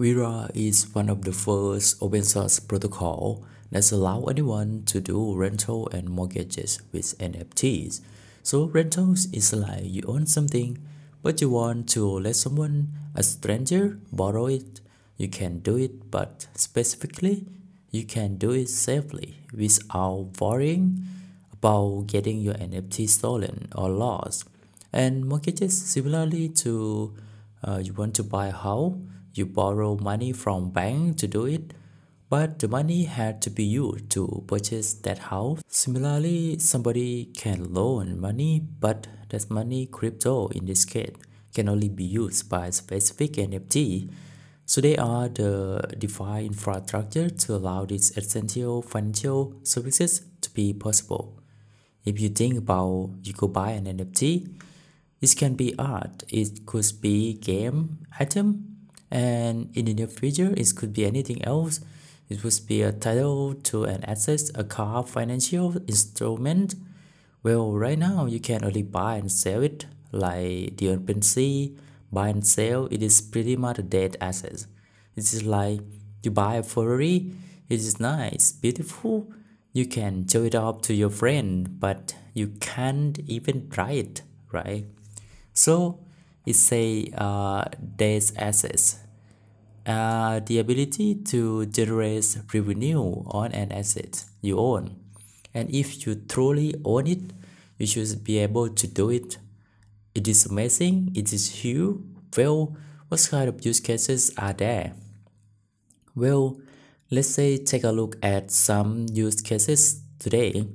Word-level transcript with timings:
Vera 0.00 0.48
is 0.54 0.94
one 0.94 1.10
of 1.10 1.24
the 1.26 1.32
first 1.32 1.98
open 2.00 2.24
source 2.24 2.58
protocol 2.58 3.44
that 3.70 3.92
allow 3.92 4.24
anyone 4.24 4.82
to 4.86 4.98
do 4.98 5.34
rental 5.36 5.90
and 5.90 6.08
mortgages 6.08 6.80
with 6.90 7.18
NFTs. 7.18 8.00
So 8.42 8.64
rentals 8.64 9.28
is 9.30 9.52
like 9.52 9.84
you 9.84 10.02
own 10.08 10.24
something, 10.24 10.78
but 11.22 11.42
you 11.42 11.50
want 11.50 11.86
to 11.90 12.18
let 12.18 12.36
someone, 12.36 12.88
a 13.14 13.22
stranger, 13.22 13.98
borrow 14.10 14.46
it. 14.46 14.80
You 15.18 15.28
can 15.28 15.58
do 15.58 15.76
it, 15.76 16.10
but 16.10 16.46
specifically, 16.54 17.44
you 17.90 18.04
can 18.04 18.38
do 18.38 18.52
it 18.52 18.70
safely 18.70 19.40
without 19.52 20.30
worrying 20.40 21.04
about 21.52 22.06
getting 22.06 22.40
your 22.40 22.54
NFT 22.54 23.06
stolen 23.06 23.68
or 23.74 23.90
lost. 23.90 24.48
And 24.94 25.26
mortgages 25.26 25.76
similarly 25.76 26.48
to 26.64 27.14
uh, 27.62 27.82
you 27.84 27.92
want 27.92 28.14
to 28.14 28.22
buy 28.22 28.46
a 28.46 28.52
house 28.52 28.94
you 29.34 29.46
borrow 29.46 29.96
money 29.96 30.32
from 30.32 30.70
bank 30.70 31.18
to 31.18 31.26
do 31.26 31.46
it, 31.46 31.74
but 32.28 32.60
the 32.60 32.68
money 32.68 33.04
had 33.04 33.42
to 33.42 33.50
be 33.50 33.64
used 33.64 34.10
to 34.10 34.44
purchase 34.46 34.94
that 34.94 35.18
house. 35.18 35.62
Similarly, 35.66 36.58
somebody 36.58 37.26
can 37.36 37.74
loan 37.74 38.20
money, 38.20 38.60
but 38.60 39.08
that 39.30 39.50
money, 39.50 39.86
crypto 39.86 40.48
in 40.48 40.66
this 40.66 40.84
case, 40.84 41.14
can 41.54 41.68
only 41.68 41.88
be 41.88 42.04
used 42.04 42.48
by 42.48 42.70
specific 42.70 43.32
NFT. 43.32 44.10
So 44.64 44.80
they 44.80 44.96
are 44.96 45.28
the 45.28 45.82
DeFi 45.98 46.46
infrastructure 46.46 47.28
to 47.28 47.54
allow 47.56 47.84
these 47.84 48.16
essential 48.16 48.82
financial 48.82 49.54
services 49.64 50.22
to 50.42 50.50
be 50.50 50.72
possible. 50.72 51.42
If 52.04 52.20
you 52.20 52.28
think 52.28 52.56
about 52.56 53.10
you 53.22 53.32
go 53.32 53.48
buy 53.48 53.72
an 53.72 53.86
NFT, 53.86 54.48
it 55.20 55.36
can 55.36 55.54
be 55.54 55.74
art, 55.76 56.22
it 56.28 56.64
could 56.64 56.86
be 57.00 57.34
game 57.34 58.06
item, 58.18 58.69
and 59.10 59.70
in 59.74 59.86
the 59.86 59.94
near 59.94 60.06
future 60.06 60.54
it 60.56 60.74
could 60.76 60.92
be 60.92 61.04
anything 61.04 61.44
else. 61.44 61.80
It 62.28 62.44
would 62.44 62.60
be 62.66 62.82
a 62.82 62.92
title 62.92 63.54
to 63.54 63.84
an 63.84 64.04
asset 64.04 64.42
a 64.54 64.62
car 64.62 65.04
financial 65.04 65.76
instrument. 65.88 66.76
Well 67.42 67.72
right 67.72 67.98
now 67.98 68.26
you 68.26 68.40
can 68.40 68.64
only 68.64 68.82
buy 68.82 69.16
and 69.16 69.30
sell 69.30 69.62
it. 69.62 69.86
Like 70.12 70.76
the 70.76 70.96
OpenSea 70.96 71.76
buy 72.12 72.28
and 72.28 72.46
sell 72.46 72.86
it 72.86 73.02
is 73.02 73.20
pretty 73.20 73.56
much 73.56 73.78
a 73.78 73.82
dead 73.82 74.16
asset. 74.20 74.66
It 75.16 75.32
is 75.32 75.44
like 75.44 75.80
you 76.22 76.30
buy 76.30 76.56
a 76.56 76.62
Ferrari 76.62 77.32
it 77.68 77.80
is 77.80 78.00
nice 78.00 78.52
beautiful. 78.52 79.32
You 79.72 79.86
can 79.86 80.26
show 80.26 80.42
it 80.42 80.54
off 80.54 80.82
to 80.82 80.94
your 80.94 81.10
friend 81.10 81.80
but 81.80 82.14
you 82.34 82.48
can't 82.60 83.18
even 83.26 83.70
try 83.70 83.92
it 83.92 84.22
right? 84.52 84.86
So 85.52 86.00
it's 86.46 86.72
a 86.72 87.10
uh, 87.16 87.64
dead 87.96 88.24
assets 88.36 88.98
uh, 89.86 90.40
the 90.46 90.58
ability 90.58 91.14
to 91.16 91.66
generate 91.66 92.38
revenue 92.52 93.24
on 93.26 93.52
an 93.52 93.72
asset 93.72 94.24
you 94.40 94.58
own. 94.58 94.96
And 95.54 95.70
if 95.74 96.06
you 96.06 96.14
truly 96.14 96.74
own 96.84 97.06
it, 97.06 97.32
you 97.78 97.86
should 97.86 98.22
be 98.22 98.38
able 98.38 98.68
to 98.68 98.86
do 98.86 99.10
it. 99.10 99.38
It 100.14 100.28
is 100.28 100.46
amazing, 100.46 101.12
it 101.14 101.32
is 101.32 101.50
huge. 101.62 101.98
Well, 102.36 102.76
what 103.08 103.26
kind 103.30 103.48
of 103.48 103.64
use 103.64 103.80
cases 103.80 104.32
are 104.38 104.52
there? 104.52 104.92
Well, 106.14 106.60
let's 107.10 107.28
say 107.28 107.56
take 107.56 107.84
a 107.84 107.90
look 107.90 108.16
at 108.22 108.50
some 108.50 109.06
use 109.12 109.40
cases 109.40 110.02
today 110.18 110.66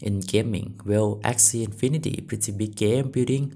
in 0.00 0.20
gaming. 0.20 0.80
Well, 0.84 1.20
Axie 1.24 1.64
Infinity, 1.64 2.20
pretty 2.26 2.52
big 2.52 2.76
game 2.76 3.10
building, 3.10 3.54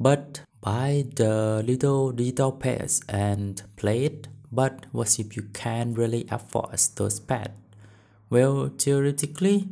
but 0.00 0.40
buy 0.66 1.04
the 1.14 1.62
little 1.64 2.10
digital 2.10 2.52
pets 2.52 3.00
and 3.08 3.62
play 3.76 3.98
it 4.04 4.26
but 4.50 4.86
what 4.92 5.18
if 5.18 5.36
you 5.36 5.42
can't 5.52 5.98
really 5.98 6.26
afford 6.30 6.78
those 6.96 7.20
pets? 7.20 7.50
Well, 8.30 8.70
theoretically, 8.78 9.68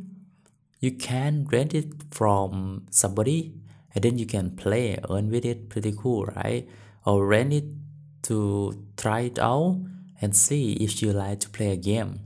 you 0.79 0.91
can 0.91 1.47
rent 1.51 1.73
it 1.73 1.91
from 2.11 2.85
somebody 2.91 3.53
and 3.93 4.03
then 4.03 4.17
you 4.17 4.25
can 4.25 4.51
play, 4.55 4.99
earn 5.09 5.31
with 5.31 5.45
it, 5.45 5.69
pretty 5.69 5.93
cool, 5.97 6.25
right? 6.25 6.67
Or 7.05 7.25
rent 7.25 7.53
it 7.53 7.65
to 8.23 8.85
try 8.97 9.21
it 9.21 9.39
out 9.39 9.79
and 10.21 10.35
see 10.35 10.73
if 10.73 11.01
you 11.01 11.11
like 11.11 11.39
to 11.41 11.49
play 11.49 11.71
a 11.71 11.77
game. 11.77 12.19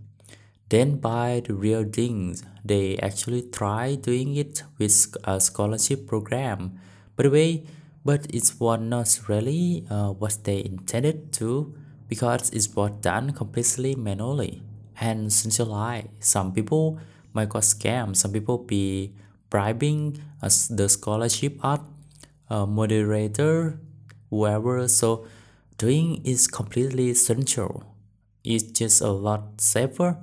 Then 0.70 0.98
buy 0.98 1.42
the 1.46 1.54
real 1.54 1.84
things. 1.84 2.44
They 2.64 2.98
actually 2.98 3.44
try 3.44 3.96
doing 3.96 4.36
it 4.36 4.64
with 4.78 5.16
a 5.24 5.40
scholarship 5.40 6.08
program. 6.08 6.80
By 7.16 7.24
the 7.24 7.32
way, 7.32 7.64
but 8.10 8.26
it 8.34 8.52
was 8.58 8.80
not 8.82 9.30
really 9.30 9.86
uh, 9.88 10.10
what 10.10 10.36
they 10.44 10.66
intended 10.66 11.32
to 11.32 11.72
because 12.08 12.50
it 12.50 12.68
was 12.76 12.90
done 13.02 13.32
completely 13.34 13.94
manually 13.94 14.64
and 15.00 15.32
centralized. 15.32 16.08
Some 16.20 16.52
people 16.52 16.98
might 17.34 17.50
got 17.50 17.62
scam. 17.62 18.16
Some 18.16 18.32
people 18.32 18.58
be 18.58 19.14
bribing 19.52 20.24
as 20.42 20.70
the 20.70 20.90
scholarship 20.90 21.64
up, 21.64 21.86
a 22.50 22.66
moderator, 22.66 23.80
whoever. 24.32 24.88
So 24.88 25.28
doing 25.78 26.26
is 26.26 26.48
completely 26.48 27.14
central. 27.14 27.84
It's 28.44 28.64
just 28.64 29.02
a 29.02 29.12
lot 29.12 29.62
safer. 29.62 30.18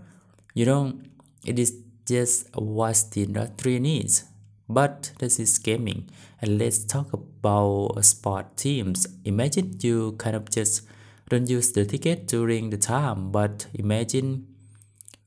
You 0.55 0.67
know, 0.67 0.99
it 1.45 1.57
is 1.61 1.73
just 2.05 2.49
what 2.57 3.05
the 3.13 3.23
industry 3.23 3.79
needs. 3.79 4.25
But 4.69 5.13
this 5.19 5.39
is 5.39 5.59
gaming. 5.59 6.11
And 6.43 6.59
let's 6.59 6.85
talk 6.85 7.13
about 7.13 8.05
sport 8.05 8.57
teams. 8.57 9.07
Imagine 9.25 9.77
you 9.81 10.13
kind 10.19 10.37
of 10.37 10.51
just 10.51 10.83
don't 11.29 11.51
use 11.51 11.73
the 11.73 11.85
ticket 11.85 12.29
during 12.29 12.71
the 12.71 12.77
time 12.77 13.33
but 13.33 13.67
imagine 13.75 14.47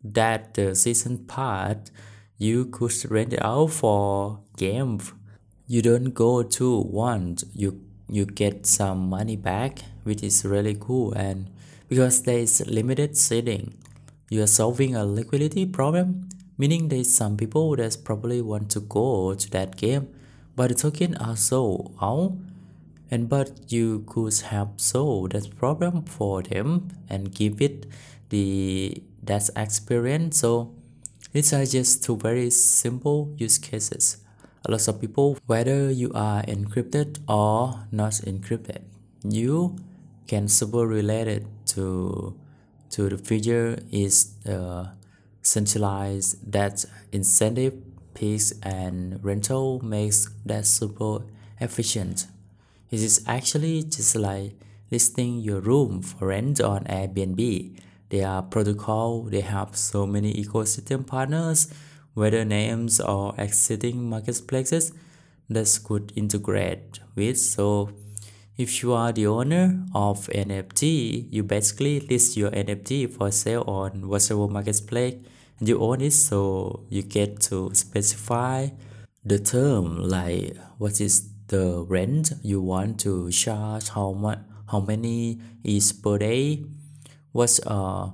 that 0.01 0.53
the 0.53 0.73
season 0.73 1.17
part 1.25 1.91
you 2.37 2.65
could 2.65 2.93
rent 3.11 3.33
it 3.33 3.43
out 3.43 3.67
for 3.67 4.39
games 4.55 5.11
you 5.67 5.81
don't 5.81 6.13
go 6.13 6.41
to 6.41 6.79
once 6.79 7.43
you 7.53 7.81
you 8.07 8.25
get 8.25 8.65
some 8.65 9.09
money 9.09 9.35
back 9.35 9.79
which 10.03 10.23
is 10.23 10.45
really 10.45 10.75
cool 10.79 11.11
and 11.13 11.49
because 11.89 12.23
there 12.23 12.39
is 12.39 12.65
limited 12.65 13.17
seating 13.17 13.77
you 14.29 14.41
are 14.41 14.47
solving 14.47 14.95
a 14.95 15.05
liquidity 15.05 15.65
problem 15.65 16.29
meaning 16.59 16.89
there's 16.89 17.11
some 17.11 17.35
people 17.35 17.75
that 17.75 17.97
probably 18.03 18.41
want 18.41 18.69
to 18.69 18.79
go 18.81 19.33
to 19.33 19.49
that 19.49 19.75
game 19.77 20.07
but 20.55 20.69
the 20.69 20.75
token 20.75 21.15
are 21.15 21.37
sold 21.37 21.95
out 22.01 22.33
and 23.09 23.29
but 23.29 23.71
you 23.71 24.03
could 24.05 24.33
have 24.51 24.69
solved 24.77 25.31
that 25.31 25.55
problem 25.57 26.03
for 26.03 26.43
them 26.43 26.89
and 27.09 27.33
give 27.33 27.61
it 27.61 27.87
the 28.29 29.01
that 29.23 29.49
experience. 29.55 30.39
So 30.39 30.73
these 31.33 31.53
are 31.53 31.65
just 31.65 32.03
two 32.03 32.17
very 32.17 32.49
simple 32.49 33.33
use 33.37 33.57
cases. 33.57 34.17
A 34.67 34.71
lot 34.71 34.87
of 34.87 34.99
people 35.01 35.37
whether 35.47 35.89
you 35.89 36.11
are 36.13 36.43
encrypted 36.43 37.19
or 37.27 37.87
not 37.91 38.11
encrypted 38.27 38.81
you 39.23 39.75
can 40.27 40.47
super 40.47 40.85
related 40.85 41.47
to 41.65 42.35
to 42.89 43.09
the 43.09 43.17
future 43.17 43.79
is 43.91 44.35
uh, 44.47 44.87
centralized 45.41 46.51
that 46.51 46.85
incentive 47.11 47.73
piece 48.13 48.53
and 48.63 49.23
rental 49.23 49.83
makes 49.83 50.29
that 50.45 50.65
super 50.65 51.23
efficient 51.59 52.27
it 52.91 53.01
is 53.01 53.23
actually 53.27 53.83
just 53.83 54.15
like 54.15 54.53
listing 54.91 55.39
your 55.39 55.59
room 55.61 56.01
for 56.01 56.27
rent 56.27 56.59
on 56.59 56.85
Airbnb. 56.85 57.79
They 58.09 58.23
are 58.23 58.41
protocol, 58.41 59.23
they 59.23 59.41
have 59.41 59.75
so 59.75 60.07
many 60.07 60.33
ecosystem 60.33 61.05
partners, 61.05 61.71
whether 62.15 62.43
names 62.43 62.99
or 62.99 63.35
existing 63.37 64.09
marketplaces 64.09 64.91
that 65.49 65.79
could 65.83 66.11
integrate 66.15 66.99
with. 67.15 67.37
So 67.37 67.91
if 68.59 68.83
you 68.83 68.91
are 68.91 69.13
the 69.13 69.25
owner 69.25 69.85
of 69.95 70.27
NFT, 70.27 71.31
you 71.31 71.43
basically 71.43 72.01
list 72.01 72.35
your 72.35 72.51
NFT 72.51 73.09
for 73.09 73.31
sale 73.31 73.63
on 73.65 74.09
whatever 74.09 74.49
marketplace 74.49 75.15
and 75.59 75.69
you 75.69 75.79
own 75.79 76.01
it 76.01 76.11
so 76.11 76.83
you 76.89 77.01
get 77.01 77.39
to 77.43 77.73
specify 77.73 78.67
the 79.23 79.39
term 79.39 80.03
like 80.03 80.57
what 80.77 80.99
is 80.99 81.29
the 81.47 81.85
rent 81.87 82.33
you 82.43 82.59
want 82.61 82.99
to 82.99 83.31
charge 83.31 83.89
how 83.89 84.11
much 84.11 84.39
how 84.69 84.79
many 84.81 85.39
is 85.63 85.91
per 85.93 86.17
day 86.17 86.63
what's 87.31 87.59
uh 87.65 88.09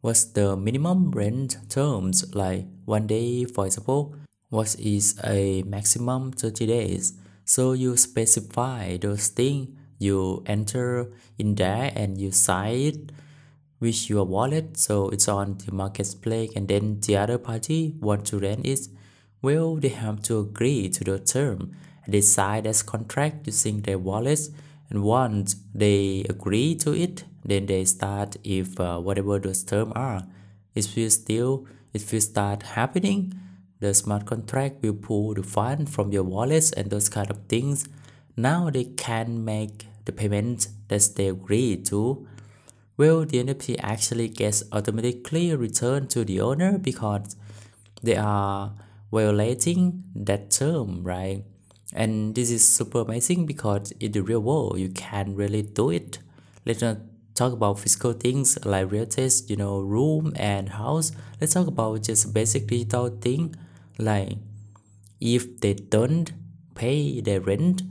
what's 0.00 0.24
the 0.24 0.56
minimum 0.56 1.10
rent 1.10 1.56
terms 1.68 2.34
like 2.34 2.66
one 2.84 3.06
day 3.06 3.44
for 3.44 3.66
example 3.66 4.14
what 4.48 4.74
is 4.78 5.18
a 5.24 5.62
maximum 5.62 6.32
30 6.32 6.66
days 6.66 7.14
so 7.52 7.72
you 7.72 7.98
specify 7.98 8.96
those 8.96 9.28
things 9.28 9.68
you 9.98 10.42
enter 10.46 11.12
in 11.38 11.54
there 11.54 11.92
and 11.94 12.18
you 12.18 12.32
sign 12.32 12.76
it 12.90 13.12
with 13.78 14.08
your 14.08 14.24
wallet. 14.24 14.78
So 14.78 15.10
it's 15.10 15.28
on 15.28 15.58
the 15.58 15.70
marketplace. 15.70 16.50
And 16.56 16.66
then 16.66 17.00
the 17.00 17.18
other 17.18 17.36
party 17.36 17.94
want 18.00 18.24
to 18.28 18.38
rent 18.38 18.64
it. 18.64 18.88
Well 19.42 19.76
they 19.76 19.90
have 19.90 20.22
to 20.22 20.38
agree 20.38 20.88
to 20.88 21.04
the 21.04 21.18
term. 21.18 21.76
Decide 22.08 22.66
as 22.66 22.82
contract 22.82 23.46
using 23.46 23.82
their 23.82 23.98
wallets. 23.98 24.48
And 24.88 25.02
once 25.02 25.56
they 25.74 26.24
agree 26.30 26.74
to 26.76 26.92
it 26.92 27.24
then 27.44 27.66
they 27.66 27.84
start 27.84 28.36
if 28.44 28.80
uh, 28.80 28.98
whatever 28.98 29.38
those 29.38 29.62
terms 29.62 29.92
are. 29.94 30.22
It 30.74 30.88
will 30.96 31.10
still 31.10 31.66
it 31.92 32.10
will 32.10 32.22
start 32.22 32.62
happening 32.62 33.41
the 33.82 33.92
smart 33.92 34.26
contract 34.26 34.80
will 34.80 34.94
pull 34.94 35.34
the 35.34 35.42
fund 35.42 35.90
from 35.90 36.12
your 36.12 36.22
wallets 36.22 36.70
and 36.70 36.88
those 36.88 37.08
kind 37.08 37.28
of 37.30 37.38
things. 37.48 37.88
Now 38.36 38.70
they 38.70 38.84
can 38.84 39.44
make 39.44 39.86
the 40.04 40.12
payment 40.12 40.68
that 40.86 41.02
they 41.16 41.26
agree 41.28 41.76
to. 41.88 42.26
Well 42.96 43.24
the 43.24 43.42
nft 43.42 43.80
actually 43.82 44.28
gets 44.28 44.62
automatically 44.70 45.54
returned 45.56 46.10
to 46.10 46.24
the 46.24 46.40
owner 46.40 46.78
because 46.78 47.34
they 48.02 48.16
are 48.16 48.72
violating 49.10 50.04
that 50.14 50.52
term 50.52 51.02
right? 51.02 51.44
And 51.92 52.36
this 52.36 52.50
is 52.52 52.66
super 52.66 53.00
amazing 53.00 53.46
because 53.46 53.90
in 53.98 54.12
the 54.12 54.22
real 54.22 54.40
world 54.40 54.78
you 54.78 54.90
can 54.90 55.34
really 55.34 55.62
do 55.62 55.90
it. 55.90 56.20
Let's 56.64 56.82
not 56.82 56.98
talk 57.34 57.52
about 57.52 57.80
physical 57.80 58.12
things 58.12 58.64
like 58.64 58.92
real 58.92 59.04
estate 59.04 59.50
you 59.50 59.56
know 59.56 59.80
room 59.80 60.32
and 60.36 60.68
house. 60.68 61.10
Let's 61.40 61.54
talk 61.54 61.66
about 61.66 62.04
just 62.04 62.32
basic 62.32 62.68
digital 62.68 63.08
thing 63.08 63.56
like 63.98 64.38
if 65.20 65.60
they 65.60 65.74
don't 65.74 66.32
pay 66.74 67.20
their 67.20 67.40
rent 67.40 67.82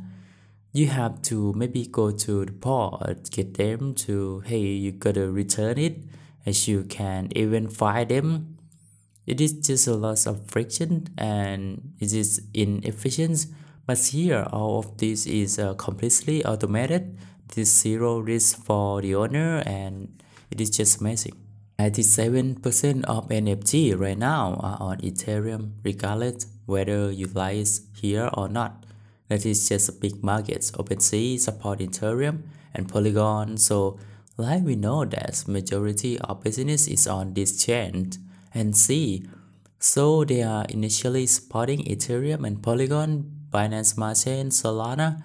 you 0.73 0.87
have 0.87 1.21
to 1.21 1.53
maybe 1.53 1.85
go 1.85 2.11
to 2.11 2.45
the 2.45 2.51
port 2.51 3.29
get 3.31 3.55
them 3.55 3.93
to 3.93 4.39
hey 4.41 4.59
you 4.59 4.91
gotta 4.91 5.29
return 5.31 5.77
it 5.77 6.03
as 6.45 6.67
you 6.67 6.83
can 6.83 7.29
even 7.35 7.67
fire 7.67 8.05
them. 8.05 8.57
It 9.27 9.39
is 9.39 9.53
just 9.53 9.87
a 9.87 9.93
lot 9.93 10.25
of 10.25 10.49
friction 10.49 11.07
and 11.17 11.93
it 11.99 12.11
is 12.13 12.41
inefficient 12.53 13.45
but 13.85 13.99
here 13.99 14.47
all 14.51 14.79
of 14.79 14.97
this 14.97 15.25
is 15.25 15.59
uh, 15.59 15.73
completely 15.75 16.43
automated. 16.45 17.17
This 17.53 17.81
zero 17.81 18.19
risk 18.19 18.63
for 18.63 19.01
the 19.01 19.15
owner 19.15 19.61
and 19.65 20.21
it 20.49 20.61
is 20.61 20.69
just 20.69 21.01
amazing 21.01 21.40
97% 21.81 23.05
of 23.05 23.27
NFT 23.29 23.99
right 23.99 24.17
now 24.17 24.53
are 24.61 24.77
on 24.79 24.97
Ethereum 24.97 25.71
regardless 25.83 26.45
whether 26.67 27.11
you 27.11 27.27
it 27.35 27.79
here 27.99 28.29
or 28.35 28.47
not. 28.47 28.85
That 29.29 29.47
is 29.47 29.67
just 29.67 29.89
a 29.89 29.91
big 29.91 30.23
market. 30.23 30.61
OpenSea 30.77 31.39
support 31.39 31.79
Ethereum 31.79 32.43
and 32.75 32.87
Polygon. 32.87 33.57
So 33.57 33.97
like 34.37 34.61
we 34.63 34.75
know 34.75 35.05
that 35.05 35.43
majority 35.47 36.19
of 36.19 36.43
business 36.43 36.87
is 36.87 37.07
on 37.07 37.33
this 37.33 37.57
chain 37.65 38.11
and 38.53 38.77
C. 38.77 39.25
so 39.79 40.23
they 40.23 40.43
are 40.43 40.65
initially 40.69 41.25
supporting 41.25 41.83
Ethereum 41.85 42.45
and 42.45 42.61
Polygon 42.61 43.25
Binance 43.49 43.95
Smart 43.95 44.17
Chain 44.17 44.49
Solana. 44.49 45.23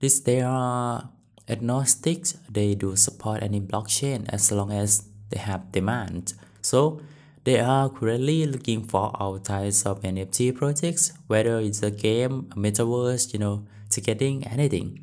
This 0.00 0.18
they 0.18 0.40
are 0.40 1.10
agnostic 1.48 2.26
they 2.50 2.74
do 2.74 2.96
support 2.96 3.42
any 3.42 3.60
blockchain 3.60 4.26
as 4.28 4.50
long 4.52 4.72
as 4.72 5.07
they 5.30 5.38
have 5.38 5.70
demand 5.72 6.34
so 6.60 7.00
they 7.48 7.60
are 7.60 7.88
currently 7.88 8.44
looking 8.44 8.84
for 8.84 9.10
all 9.14 9.38
types 9.38 9.86
of 9.86 10.02
NFT 10.02 10.54
projects, 10.54 11.14
whether 11.28 11.58
it's 11.60 11.82
a 11.82 11.90
game, 11.90 12.46
a 12.52 12.56
metaverse, 12.56 13.32
you 13.32 13.38
know, 13.38 13.64
ticketing, 13.88 14.46
anything. 14.46 15.00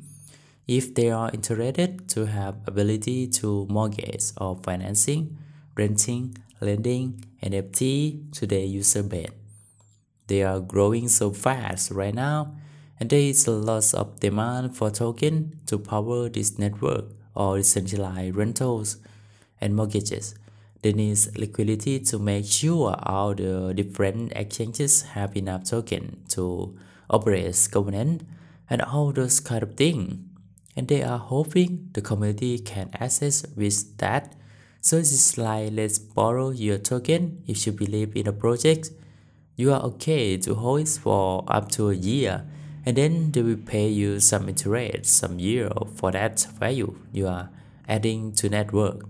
If 0.68 0.94
they 0.94 1.10
are 1.10 1.28
interested 1.32 2.08
to 2.10 2.26
have 2.26 2.56
ability 2.64 3.26
to 3.40 3.66
mortgage 3.68 4.26
or 4.40 4.60
financing, 4.62 5.36
renting, 5.76 6.38
lending, 6.60 7.24
NFT 7.42 8.32
to 8.34 8.46
their 8.46 8.64
user 8.64 9.02
base. 9.02 9.30
They 10.28 10.44
are 10.44 10.60
growing 10.60 11.08
so 11.08 11.32
fast 11.32 11.90
right 11.90 12.14
now, 12.14 12.54
and 13.00 13.10
there 13.10 13.18
is 13.18 13.48
a 13.48 13.50
lot 13.50 13.92
of 13.92 14.20
demand 14.20 14.76
for 14.76 14.90
token 14.90 15.58
to 15.66 15.80
power 15.80 16.28
this 16.28 16.60
network 16.60 17.06
or 17.34 17.56
decentralized 17.56 18.36
rentals 18.36 18.98
and 19.60 19.74
mortgages. 19.74 20.34
They 20.82 20.92
need 20.92 21.18
liquidity 21.36 22.00
to 22.00 22.18
make 22.18 22.46
sure 22.46 22.94
all 23.02 23.34
the 23.34 23.72
different 23.74 24.32
exchanges 24.36 25.02
have 25.02 25.36
enough 25.36 25.64
token 25.64 26.22
to 26.30 26.78
operate 27.10 27.46
as 27.46 27.66
governance 27.68 28.22
and 28.68 28.82
all 28.82 29.12
those 29.12 29.40
kind 29.40 29.62
of 29.62 29.74
things. 29.74 30.18
And 30.76 30.88
they 30.88 31.02
are 31.02 31.18
hoping 31.18 31.88
the 31.92 32.02
community 32.02 32.58
can 32.58 32.90
access 33.00 33.44
with 33.56 33.96
that. 33.98 34.34
So 34.80 34.98
it's 34.98 35.38
like 35.38 35.72
let's 35.72 35.98
borrow 35.98 36.50
your 36.50 36.78
token 36.78 37.42
if 37.46 37.66
you 37.66 37.72
believe 37.72 38.14
in 38.14 38.28
a 38.28 38.32
project. 38.32 38.90
You 39.56 39.72
are 39.72 39.80
okay 39.80 40.36
to 40.36 40.54
hold 40.54 40.80
it 40.80 40.88
for 40.88 41.44
up 41.48 41.70
to 41.72 41.88
a 41.90 41.94
year 41.94 42.44
and 42.86 42.96
then 42.96 43.32
they 43.32 43.42
will 43.42 43.56
pay 43.56 43.88
you 43.88 44.20
some 44.20 44.48
interest 44.48 45.06
some 45.06 45.40
year 45.40 45.68
for 45.96 46.12
that 46.12 46.46
value 46.58 46.96
you 47.12 47.26
are 47.26 47.50
adding 47.88 48.32
to 48.32 48.48
network 48.48 49.02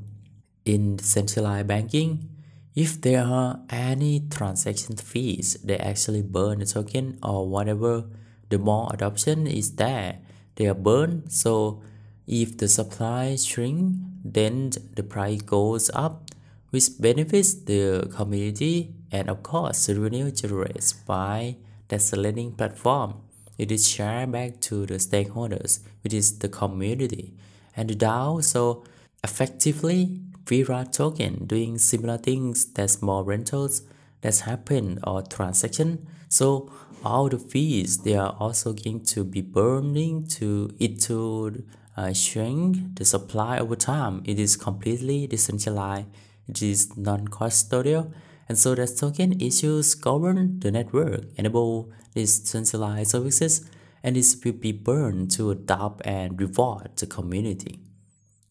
in 0.67 0.99
centralized 0.99 1.69
banking, 1.69 2.29
if 2.75 3.01
there 3.01 3.25
are 3.25 3.61
any 3.71 4.21
transaction 4.29 4.97
fees, 4.97 5.57
they 5.65 5.79
actually 5.79 6.21
burn 6.21 6.59
the 6.59 6.67
token 6.67 7.19
or 7.23 7.49
whatever. 7.49 8.05
The 8.51 8.59
more 8.59 8.91
adoption 8.93 9.47
is 9.47 9.77
there, 9.77 10.19
they 10.57 10.67
are 10.67 10.75
burned. 10.75 11.33
So 11.33 11.81
if 12.27 12.59
the 12.59 12.69
supply 12.69 13.37
shrink, 13.37 13.95
then 14.23 14.73
the 14.95 15.03
price 15.03 15.41
goes 15.41 15.91
up, 15.95 16.31
which 16.71 17.01
benefits 17.01 17.55
the 17.55 18.11
community 18.15 18.93
and 19.11 19.31
of 19.31 19.43
course 19.43 19.89
revenue 19.89 20.31
generated 20.31 20.93
by 21.07 21.57
that 21.89 22.13
lending 22.13 22.53
platform. 22.53 23.23
It 23.57 23.73
is 23.73 23.89
shared 23.89 24.33
back 24.33 24.61
to 24.69 24.85
the 24.85 24.95
stakeholders, 24.95 25.81
which 26.03 26.13
is 26.13 26.41
the 26.41 26.49
community 26.49 27.33
and 27.75 27.89
the 27.89 27.95
DAO. 27.95 28.45
So 28.45 28.85
effectively, 29.25 30.21
Vera 30.49 30.87
token 30.91 31.47
doing 31.47 31.79
similar 31.79 32.19
things 32.19 32.65
that's 32.73 33.03
more 33.03 33.25
rentals 33.25 33.83
that's 34.21 34.41
happen 34.41 34.99
or 35.05 35.23
transaction. 35.23 36.07
So 36.29 36.71
all 37.05 37.29
the 37.29 37.39
fees 37.39 37.99
they 37.99 38.15
are 38.15 38.37
also 38.39 38.73
going 38.73 39.05
to 39.05 39.25
be 39.25 39.41
burning 39.41 40.27
to 40.27 40.71
it 40.79 41.01
to 41.03 41.65
uh, 41.97 42.13
shrink 42.13 42.97
the 42.97 43.05
supply 43.05 43.59
over 43.59 43.77
time. 43.77 44.23
It 44.25 44.39
is 44.39 44.57
completely 44.57 45.27
decentralized. 45.27 46.07
It 46.49 46.63
is 46.63 46.97
non-custodial, 46.97 48.13
and 48.49 48.57
so 48.57 48.75
that 48.77 48.97
token 48.97 49.41
issues 49.41 49.95
govern 49.95 50.61
the 50.61 50.71
network, 50.71 51.25
enable 51.37 51.91
these 52.15 52.49
centralized 52.49 53.11
services, 53.11 53.69
and 54.05 54.15
this 54.15 54.39
will 54.45 54.53
be 54.53 54.71
burned 54.71 55.33
to 55.33 55.51
adopt 55.51 56.07
and 56.07 56.41
reward 56.41 56.91
the 56.97 57.07
community. 57.07 57.81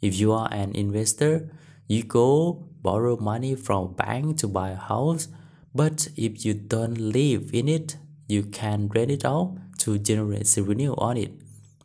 If 0.01 0.19
you 0.19 0.33
are 0.33 0.49
an 0.51 0.75
investor, 0.75 1.49
you 1.87 2.03
go 2.03 2.67
borrow 2.81 3.17
money 3.17 3.55
from 3.55 3.93
bank 3.93 4.37
to 4.37 4.47
buy 4.47 4.69
a 4.69 4.75
house, 4.75 5.27
but 5.73 6.07
if 6.15 6.45
you 6.45 6.53
don't 6.53 6.97
live 6.97 7.53
in 7.53 7.67
it, 7.67 7.97
you 8.27 8.43
can 8.43 8.87
rent 8.87 9.11
it 9.11 9.25
out 9.25 9.57
to 9.79 9.97
generate 9.99 10.51
revenue 10.57 10.95
on 10.97 11.17
it. 11.17 11.31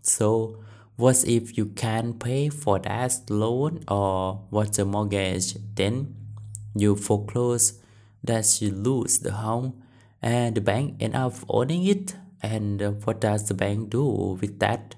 So 0.02 0.62
what 0.96 1.24
if 1.26 1.56
you 1.58 1.66
can't 1.66 2.18
pay 2.18 2.48
for 2.48 2.78
that 2.78 3.28
loan 3.28 3.84
or 3.88 4.46
what's 4.50 4.78
a 4.78 4.84
mortgage? 4.84 5.56
Then 5.74 6.14
you 6.74 6.96
foreclose, 6.96 7.80
that 8.22 8.60
you 8.60 8.70
lose 8.70 9.18
the 9.20 9.32
home 9.32 9.82
and 10.22 10.54
the 10.54 10.60
bank 10.60 10.96
end 11.00 11.16
up 11.16 11.34
owning 11.48 11.86
it. 11.86 12.14
And 12.42 12.80
what 13.04 13.20
does 13.20 13.48
the 13.48 13.54
bank 13.54 13.90
do 13.90 14.38
with 14.40 14.60
that? 14.60 14.94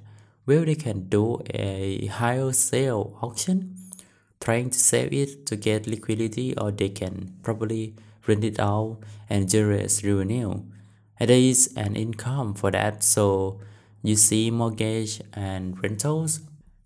Well, 0.47 0.64
they 0.64 0.75
can 0.75 1.09
do 1.09 1.40
a 1.50 2.06
higher 2.06 2.52
sale 2.52 3.18
auction 3.23 3.76
trying 4.42 4.68
to 4.70 4.78
save 4.78 5.12
it 5.12 5.46
to 5.46 5.54
get 5.54 5.87
liquidity 5.87 6.56
or 6.58 6.72
they 6.72 6.88
can 6.88 7.32
probably 7.42 7.94
rent 8.26 8.42
it 8.42 8.58
out 8.58 8.99
and 9.30 9.49
generate 9.49 10.02
revenue. 10.02 10.62
And 11.18 11.30
there 11.30 11.38
is 11.38 11.72
an 11.76 11.94
income 11.94 12.54
for 12.54 12.72
that. 12.72 13.04
So 13.04 13.61
you 14.02 14.16
see 14.16 14.50
mortgage 14.50 15.22
and 15.32 15.80
rentals 15.80 16.40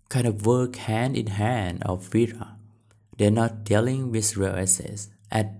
kind 0.09 0.27
of 0.27 0.45
work 0.45 0.75
hand 0.75 1.17
in 1.17 1.27
hand 1.27 1.81
of 1.83 2.07
Vera. 2.09 2.55
They're 3.17 3.31
not 3.31 3.63
dealing 3.63 4.11
with 4.11 4.37
real 4.37 4.55
assets 4.55 5.09
at, 5.31 5.53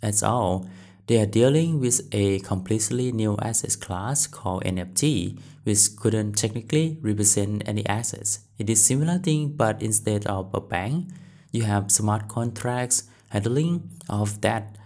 at 0.00 0.22
all. 0.22 0.68
They 1.08 1.20
are 1.20 1.26
dealing 1.26 1.80
with 1.80 2.08
a 2.12 2.38
completely 2.40 3.10
new 3.10 3.36
asset 3.42 3.80
class 3.80 4.28
called 4.28 4.62
NFT, 4.62 5.40
which 5.64 5.96
couldn't 5.96 6.34
technically 6.34 6.98
represent 7.02 7.64
any 7.66 7.84
assets. 7.86 8.40
It 8.56 8.70
is 8.70 8.86
similar 8.86 9.18
thing, 9.18 9.54
but 9.56 9.82
instead 9.82 10.26
of 10.26 10.54
a 10.54 10.60
bank, 10.60 11.08
you 11.52 11.62
have 11.62 11.92
smart 11.92 12.26
contracts 12.28 13.04
handling 13.28 13.90
of 14.08 14.40
that. 14.40 14.76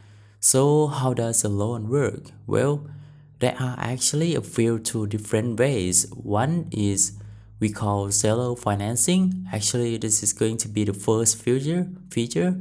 So 0.40 0.88
how 0.88 1.14
does 1.14 1.42
a 1.44 1.48
loan 1.48 1.88
work? 1.88 2.30
Well, 2.46 2.86
there 3.38 3.56
are 3.58 3.76
actually 3.78 4.34
a 4.34 4.42
few 4.42 4.78
two 4.78 5.06
different 5.06 5.58
ways. 5.58 6.06
One 6.12 6.68
is 6.70 7.12
we 7.58 7.70
call 7.70 8.10
seller 8.10 8.54
financing. 8.54 9.46
Actually, 9.52 9.96
this 9.96 10.22
is 10.22 10.32
going 10.32 10.58
to 10.58 10.68
be 10.68 10.84
the 10.84 10.92
first 10.92 11.42
feature 11.42 11.88
feature 12.10 12.56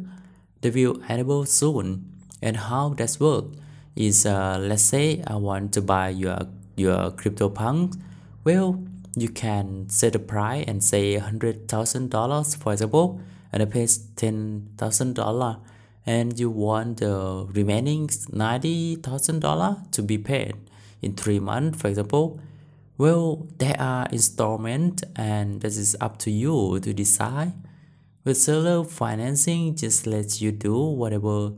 that 0.62 0.74
will 0.74 1.01
enable 1.09 1.45
soon. 1.45 2.12
And 2.41 2.57
how 2.57 2.89
that 2.89 3.17
work 3.19 3.45
is 3.95 4.25
uh, 4.25 4.57
let's 4.59 4.83
say 4.83 5.24
I 5.27 5.35
want 5.35 5.74
to 5.74 5.81
buy 5.81 6.09
your 6.09 6.47
your 6.75 7.12
CryptoPunk. 7.12 8.00
Well, 8.43 8.83
you 9.15 9.29
can 9.29 9.89
set 9.89 10.15
a 10.15 10.19
price 10.19 10.65
and 10.67 10.83
say 10.83 11.17
$100,000 11.17 12.57
for 12.57 12.74
example 12.74 13.21
and 13.55 13.63
it 13.63 13.71
pays 13.71 13.97
$10,000 13.97 15.59
and 16.05 16.38
you 16.38 16.50
want 16.50 16.97
the 16.97 17.47
remaining 17.53 18.07
$90,000 18.07 19.91
to 19.91 20.03
be 20.03 20.17
paid 20.17 20.55
in 21.01 21.15
three 21.15 21.39
months 21.39 21.81
for 21.81 21.88
example? 21.88 22.41
Well 22.97 23.47
there 23.57 23.79
are 23.79 24.07
installment 24.12 25.03
and 25.15 25.62
this 25.62 25.77
is 25.77 25.95
up 26.01 26.19
to 26.19 26.31
you 26.31 26.81
to 26.81 26.93
decide. 26.93 27.53
With 28.25 28.38
seller 28.38 28.83
financing 28.83 29.75
just 29.75 30.05
lets 30.05 30.41
you 30.41 30.51
do 30.51 30.77
whatever 30.77 31.53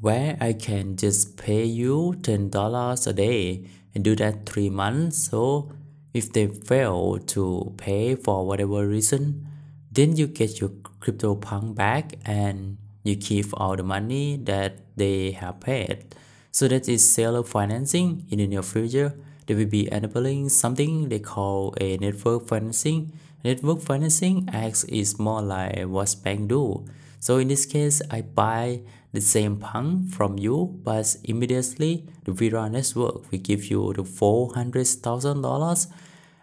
where 0.00 0.36
I 0.40 0.52
can 0.52 0.96
just 0.96 1.36
pay 1.36 1.64
you 1.64 2.14
$10 2.20 3.06
a 3.06 3.12
day 3.12 3.66
and 3.92 4.04
do 4.04 4.14
that 4.16 4.46
three 4.46 4.70
months. 4.70 5.28
So 5.30 5.72
if 6.14 6.32
they 6.32 6.46
fail 6.46 7.18
to 7.18 7.74
pay 7.76 8.14
for 8.14 8.46
whatever 8.46 8.86
reason 8.86 9.48
then 9.92 10.16
you 10.16 10.28
get 10.28 10.60
your 10.60 10.70
CryptoPunk 11.00 11.74
back 11.74 12.14
and 12.24 12.76
you 13.02 13.16
keep 13.16 13.46
all 13.54 13.76
the 13.76 13.82
money 13.82 14.36
that 14.44 14.78
they 14.96 15.32
have 15.32 15.60
paid. 15.60 16.14
So 16.52 16.68
that 16.68 16.88
is 16.88 17.10
seller 17.10 17.42
financing 17.42 18.26
in 18.28 18.38
the 18.38 18.46
near 18.46 18.62
future. 18.62 19.14
They 19.46 19.54
will 19.54 19.66
be 19.66 19.90
enabling 19.90 20.50
something 20.50 21.08
they 21.08 21.18
call 21.18 21.74
a 21.80 21.96
network 21.96 22.46
financing. 22.46 23.12
Network 23.42 23.80
financing 23.80 24.48
acts 24.52 24.84
is 24.84 25.18
more 25.18 25.42
like 25.42 25.82
what 25.84 26.14
bank 26.22 26.48
do. 26.48 26.84
So 27.18 27.38
in 27.38 27.48
this 27.48 27.66
case, 27.66 28.02
I 28.10 28.22
buy 28.22 28.80
the 29.12 29.20
same 29.20 29.56
punk 29.56 30.12
from 30.12 30.38
you, 30.38 30.80
but 30.84 31.16
immediately 31.24 32.04
the 32.24 32.32
Vera 32.32 32.68
network 32.68 33.30
will 33.30 33.38
give 33.38 33.66
you 33.66 33.92
the 33.92 34.04
four 34.04 34.54
hundred 34.54 34.86
thousand 34.86 35.42
dollars 35.42 35.88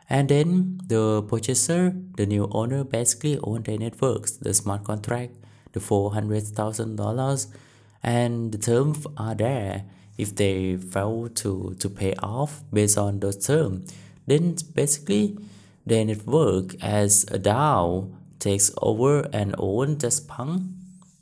and 0.10 0.30
then 0.30 0.80
the 0.88 1.24
purchaser, 1.24 1.94
the 2.16 2.26
new 2.26 2.48
owner 2.52 2.84
basically 2.84 3.38
own 3.44 3.64
the 3.64 3.78
networks, 3.78 4.32
the 4.32 4.54
smart 4.54 4.86
contract, 4.86 5.34
the 5.74 5.80
$400,000 5.80 7.48
and 8.04 8.52
the 8.52 8.58
terms 8.58 9.06
are 9.18 9.36
there. 9.36 9.84
If 10.18 10.36
they 10.36 10.78
fail 10.78 11.30
to, 11.30 11.76
to 11.78 11.90
pay 11.90 12.14
off 12.16 12.64
based 12.72 12.98
on 12.98 13.20
those 13.20 13.46
terms, 13.46 13.94
then 14.26 14.56
basically 14.74 15.38
the 15.86 16.04
network 16.06 16.82
as 16.82 17.24
a 17.26 17.38
DAO 17.38 18.14
takes 18.40 18.72
over 18.82 19.28
and 19.34 19.56
owns 19.58 19.98
the 19.98 20.26
punk. 20.28 20.64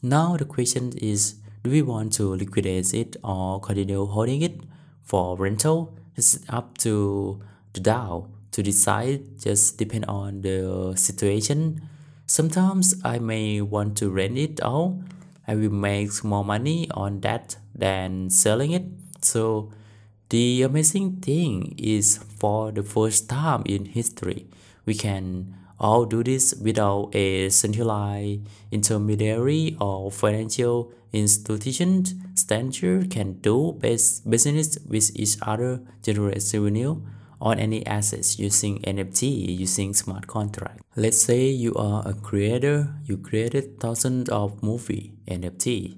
Now 0.01 0.38
the 0.38 0.46
question 0.46 0.94
is, 0.98 1.36
do 1.63 1.72
we 1.72 1.82
want 1.82 2.13
to 2.13 2.36
liquidate 2.36 2.94
it 2.94 3.18
or 3.24 3.60
continue 3.60 4.06
holding 4.06 4.44
it 4.44 4.62
for 5.04 5.36
rental? 5.36 5.98
It's 6.15 6.39
up 6.48 6.77
to 6.80 7.42
the 7.74 7.82
DAO 7.82 8.30
to 8.56 8.64
decide 8.64 9.20
just 9.38 9.78
depend 9.78 10.06
on 10.08 10.40
the 10.42 10.96
situation. 10.96 11.84
Sometimes 12.26 12.96
i 13.04 13.20
may 13.20 13.60
want 13.60 13.98
to 14.00 14.10
rent 14.10 14.38
it 14.38 14.64
out. 14.64 14.96
I 15.46 15.56
will 15.56 15.76
make 15.76 16.24
more 16.24 16.46
money 16.46 16.88
on 16.96 17.20
that 17.22 17.58
than 17.76 18.30
selling 18.30 18.72
it. 18.72 18.86
So 19.22 19.72
the 20.30 20.64
amazing 20.64 21.20
thing 21.20 21.76
is 21.78 22.18
for 22.40 22.72
the 22.72 22.82
first 22.82 23.30
time 23.30 23.62
in 23.66 23.86
history 23.86 24.48
we 24.86 24.96
can 24.96 25.54
all 25.78 26.06
do 26.06 26.24
this 26.24 26.56
without 26.56 27.14
a 27.14 27.50
centralized 27.50 28.40
intermediary 28.72 29.76
or 29.82 30.10
financial 30.10 30.94
institution. 31.12 32.06
Stranger 32.36 33.04
can 33.04 33.34
do 33.44 33.76
business 33.82 34.80
with 34.88 35.12
each 35.14 35.36
other 35.42 35.82
generate 36.02 36.42
revenue 36.54 37.02
on 37.42 37.60
any 37.60 37.86
assets 37.86 38.39
using 38.39 38.80
NFT, 38.82 39.58
using 39.60 39.94
smart 39.94 40.27
contract. 40.27 40.82
Let's 40.96 41.22
say 41.22 41.48
you 41.48 41.74
are 41.75 42.08
a 42.08 42.13
creator, 42.13 42.96
you 43.04 43.18
created 43.18 43.80
thousands 43.80 44.30
of 44.30 44.62
movie 44.63 45.13
NFT. 45.27 45.98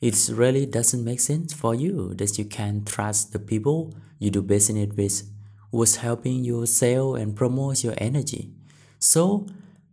It 0.00 0.30
really 0.32 0.66
doesn't 0.66 1.04
make 1.04 1.20
sense 1.20 1.52
for 1.52 1.74
you 1.74 2.14
that 2.14 2.38
you 2.38 2.44
can 2.44 2.84
trust 2.84 3.32
the 3.32 3.38
people 3.38 3.94
you 4.18 4.30
do 4.30 4.42
business 4.42 4.88
with 4.96 5.30
who's 5.70 5.96
helping 5.96 6.44
you 6.44 6.66
sell 6.66 7.14
and 7.14 7.34
promote 7.34 7.82
your 7.82 7.94
energy. 7.98 8.50
So 8.98 9.46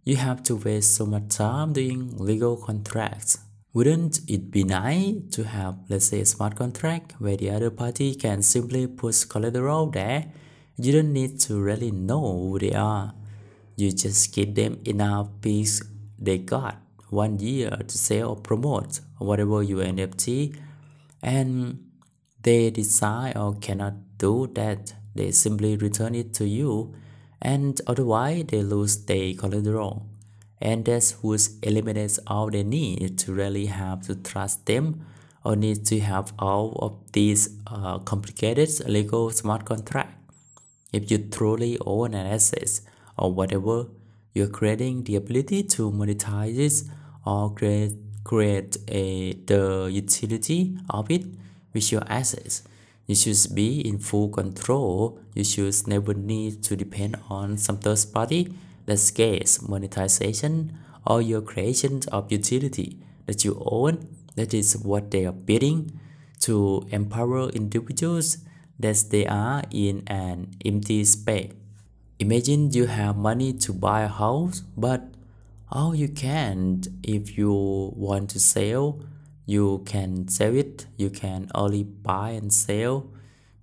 you 0.03 0.15
have 0.15 0.43
to 0.43 0.55
waste 0.55 0.95
so 0.95 1.05
much 1.05 1.29
time 1.29 1.73
doing 1.73 2.17
legal 2.17 2.57
contracts. 2.57 3.39
Wouldn't 3.73 4.19
it 4.27 4.51
be 4.51 4.63
nice 4.63 5.15
to 5.31 5.43
have, 5.43 5.77
let's 5.87 6.07
say, 6.07 6.19
a 6.21 6.25
smart 6.25 6.55
contract 6.55 7.13
where 7.19 7.37
the 7.37 7.49
other 7.49 7.69
party 7.69 8.13
can 8.15 8.41
simply 8.41 8.85
put 8.87 9.25
collateral 9.29 9.85
there 9.87 10.25
you 10.77 10.91
don't 10.91 11.13
need 11.13 11.39
to 11.41 11.59
really 11.59 11.91
know 11.91 12.21
who 12.21 12.59
they 12.59 12.73
are. 12.73 13.13
You 13.75 13.91
just 13.91 14.33
give 14.33 14.55
them 14.55 14.79
enough 14.85 15.29
piece 15.41 15.81
they 16.19 16.37
got. 16.37 16.77
One 17.09 17.39
year 17.39 17.71
to 17.71 17.97
sell 17.97 18.29
or 18.29 18.35
promote 18.37 19.01
or 19.19 19.27
whatever 19.27 19.61
your 19.61 19.83
NFT 19.83 20.55
and 21.21 21.83
they 22.41 22.69
decide 22.69 23.37
or 23.37 23.55
cannot 23.55 24.17
do 24.17 24.47
that. 24.55 24.93
They 25.13 25.31
simply 25.31 25.75
return 25.75 26.15
it 26.15 26.33
to 26.35 26.47
you. 26.47 26.95
And 27.41 27.79
otherwise 27.85 28.45
they 28.47 28.63
lose 28.63 29.05
their 29.05 29.33
collateral. 29.33 30.05
And 30.61 30.85
that's 30.85 31.11
what 31.23 31.49
eliminates 31.63 32.19
all 32.27 32.49
the 32.49 32.63
need 32.63 33.17
to 33.19 33.33
really 33.33 33.65
have 33.65 34.03
to 34.03 34.15
trust 34.15 34.67
them 34.67 35.05
or 35.43 35.55
need 35.55 35.85
to 35.87 35.99
have 35.99 36.33
all 36.37 36.77
of 36.79 37.11
these 37.13 37.49
uh, 37.67 37.97
complicated 37.99 38.69
legal 38.87 39.31
smart 39.31 39.65
contract 39.65 40.20
if 40.91 41.09
you 41.09 41.17
truly 41.17 41.77
own 41.85 42.13
an 42.13 42.27
asset 42.27 42.81
or 43.17 43.33
whatever, 43.33 43.87
you're 44.33 44.47
creating 44.47 45.03
the 45.03 45.15
ability 45.15 45.63
to 45.63 45.91
monetize 45.91 46.57
it 46.57 46.89
or 47.25 47.53
create 47.53 47.93
create 48.23 48.77
a 48.87 49.33
the 49.47 49.89
utility 49.91 50.77
of 50.89 51.09
it 51.09 51.25
with 51.73 51.91
your 51.91 52.03
assets. 52.07 52.63
You 53.07 53.15
should 53.15 53.55
be 53.55 53.81
in 53.81 53.97
full 53.99 54.29
control. 54.29 55.19
You 55.33 55.43
should 55.43 55.87
never 55.87 56.13
need 56.13 56.63
to 56.63 56.75
depend 56.75 57.17
on 57.29 57.57
some 57.57 57.77
third 57.77 58.05
party 58.13 58.53
that 58.85 58.97
scales 58.97 59.67
monetization 59.67 60.77
or 61.05 61.21
your 61.21 61.41
creation 61.41 62.01
of 62.11 62.31
utility 62.31 62.99
that 63.25 63.43
you 63.43 63.61
own. 63.65 64.07
That 64.35 64.53
is 64.53 64.77
what 64.77 65.11
they 65.11 65.25
are 65.25 65.33
bidding 65.33 65.99
to 66.41 66.87
empower 66.91 67.49
individuals 67.49 68.37
that 68.81 69.05
they 69.09 69.25
are 69.25 69.63
in 69.71 70.03
an 70.07 70.51
empty 70.65 71.03
space. 71.05 71.51
Imagine 72.19 72.71
you 72.71 72.85
have 72.85 73.17
money 73.17 73.51
to 73.53 73.73
buy 73.73 74.01
a 74.01 74.07
house, 74.07 74.61
but 74.77 75.01
all 75.71 75.95
you 75.95 76.07
can't. 76.07 76.87
if 77.01 77.37
you 77.37 77.51
want 77.95 78.29
to 78.29 78.39
sell, 78.39 78.99
you 79.45 79.81
can 79.85 80.27
sell 80.27 80.55
it. 80.55 80.85
You 80.97 81.09
can 81.09 81.49
only 81.55 81.83
buy 81.83 82.31
and 82.31 82.53
sell. 82.53 83.09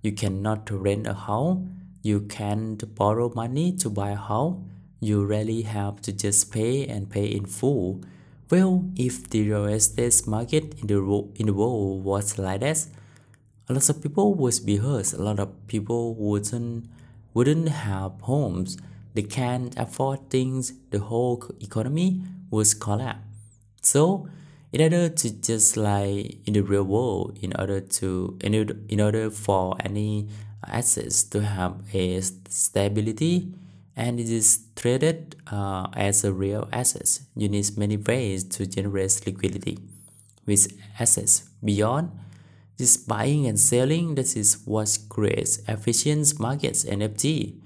You 0.01 0.11
cannot 0.11 0.69
rent 0.71 1.07
a 1.07 1.13
house. 1.13 1.59
You 2.01 2.21
can't 2.21 2.83
borrow 2.95 3.31
money 3.33 3.71
to 3.77 3.89
buy 3.89 4.11
a 4.11 4.15
house. 4.15 4.57
You 4.99 5.23
really 5.25 5.61
have 5.61 6.01
to 6.01 6.11
just 6.11 6.51
pay 6.51 6.87
and 6.87 7.09
pay 7.09 7.25
in 7.25 7.45
full. 7.45 8.01
Well, 8.49 8.89
if 8.95 9.29
the 9.29 9.47
real 9.47 9.65
estate 9.65 10.27
market 10.27 10.79
in 10.81 10.87
the, 10.87 10.97
in 11.35 11.45
the 11.45 11.53
world 11.53 12.03
was 12.03 12.37
like 12.37 12.61
that, 12.61 12.87
a 13.69 13.73
lot 13.73 13.87
of 13.87 14.01
people 14.01 14.33
would 14.33 14.59
be 14.65 14.77
hurt. 14.77 15.13
A 15.13 15.21
lot 15.21 15.39
of 15.39 15.67
people 15.67 16.15
wouldn't 16.15 16.89
wouldn't 17.35 17.69
have 17.69 18.13
homes. 18.21 18.77
They 19.13 19.21
can't 19.21 19.77
afford 19.77 20.29
things. 20.29 20.73
The 20.89 20.99
whole 20.99 21.43
economy 21.61 22.21
would 22.49 22.79
collapse. 22.79 23.21
So, 23.81 24.27
in 24.73 24.81
order 24.81 25.09
to 25.09 25.29
just 25.29 25.77
like 25.77 26.37
in 26.47 26.53
the 26.53 26.61
real 26.61 26.83
world, 26.83 27.37
in 27.41 27.53
order 27.59 27.79
to 27.79 28.37
in 28.41 28.55
order, 28.55 28.75
in 28.89 28.99
order 28.99 29.29
for 29.29 29.75
any 29.79 30.27
assets 30.65 31.23
to 31.23 31.41
have 31.41 31.75
a 31.93 32.21
stability 32.21 33.53
and 33.95 34.19
it 34.19 34.29
is 34.29 34.65
traded 34.75 35.35
uh, 35.51 35.87
as 35.93 36.23
a 36.23 36.33
real 36.33 36.67
asset, 36.73 37.19
you 37.35 37.47
need 37.47 37.77
many 37.77 37.97
ways 37.97 38.43
to 38.45 38.65
generate 38.65 39.21
liquidity 39.25 39.77
with 40.45 40.73
assets 40.99 41.49
beyond 41.63 42.11
this 42.79 42.95
buying 42.95 43.45
and 43.45 43.59
selling, 43.59 44.15
this 44.15 44.37
is 44.37 44.59
what 44.63 44.97
creates 45.09 45.59
efficient 45.67 46.39
markets 46.39 46.85
NFT. 46.85 47.59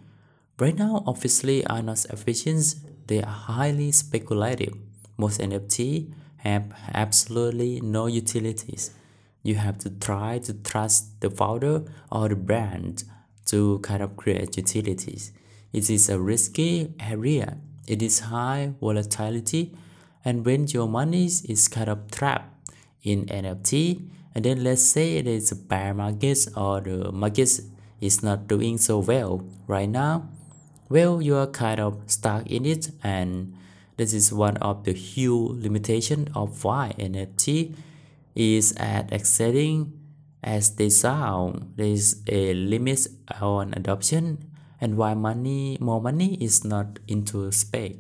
Right 0.57 0.75
now, 0.75 1.03
obviously 1.05 1.63
are 1.67 1.83
not 1.83 2.03
efficient, 2.05 2.75
they 3.05 3.21
are 3.21 3.29
highly 3.29 3.91
speculative. 3.91 4.73
Most 5.15 5.39
NFT 5.39 6.11
have 6.37 6.73
absolutely 6.95 7.79
no 7.81 8.07
utilities. 8.07 8.89
You 9.43 9.55
have 9.55 9.77
to 9.79 9.91
try 9.91 10.39
to 10.39 10.53
trust 10.53 11.21
the 11.21 11.29
founder 11.29 11.83
or 12.11 12.29
the 12.29 12.35
brand 12.35 13.03
to 13.45 13.79
kind 13.79 14.01
of 14.01 14.17
create 14.17 14.57
utilities. 14.57 15.31
It 15.71 15.91
is 15.91 16.09
a 16.09 16.19
risky 16.19 16.93
area. 16.99 17.57
It 17.87 18.01
is 18.01 18.31
high 18.31 18.73
volatility, 18.79 19.75
and 20.25 20.43
when 20.43 20.67
your 20.67 20.87
money 20.87 21.25
is 21.25 21.67
kind 21.67 21.89
of 21.89 22.09
trapped 22.09 22.73
in 23.03 23.25
NFT, 23.25 24.09
and 24.35 24.45
then 24.45 24.63
let's 24.63 24.81
say 24.81 25.17
it 25.17 25.27
is 25.27 25.51
a 25.51 25.55
bear 25.55 25.93
market 25.93 26.47
or 26.55 26.77
uh, 26.77 26.81
the 26.81 27.11
market 27.11 27.59
is 28.01 28.23
not 28.23 28.47
doing 28.47 28.77
so 28.77 28.99
well 28.99 29.45
right 29.67 29.89
now 29.89 30.27
well, 30.93 31.23
you 31.23 31.35
are 31.37 31.47
kind 31.47 31.79
of 31.79 32.03
stuck 32.05 32.45
in 32.45 32.67
it, 32.67 32.91
and 33.01 33.57
this 33.97 34.13
is 34.13 34.31
one 34.31 34.57
of 34.57 34.83
the 34.83 34.93
huge 34.93 35.63
limitation 35.63 36.29
of 36.35 36.63
why 36.63 36.93
NFT 36.99 37.73
is 38.35 38.73
as 38.73 39.05
exciting 39.11 39.97
as 40.43 40.75
they 40.75 40.89
sound. 40.89 41.73
There 41.77 41.87
is 41.87 42.21
a 42.27 42.53
limit 42.53 43.07
on 43.41 43.73
adoption, 43.73 44.51
and 44.79 44.95
why 44.95 45.15
money, 45.15 45.77
more 45.81 45.99
money, 45.99 46.35
is 46.35 46.63
not 46.63 46.99
into 47.07 47.51
space. 47.51 47.97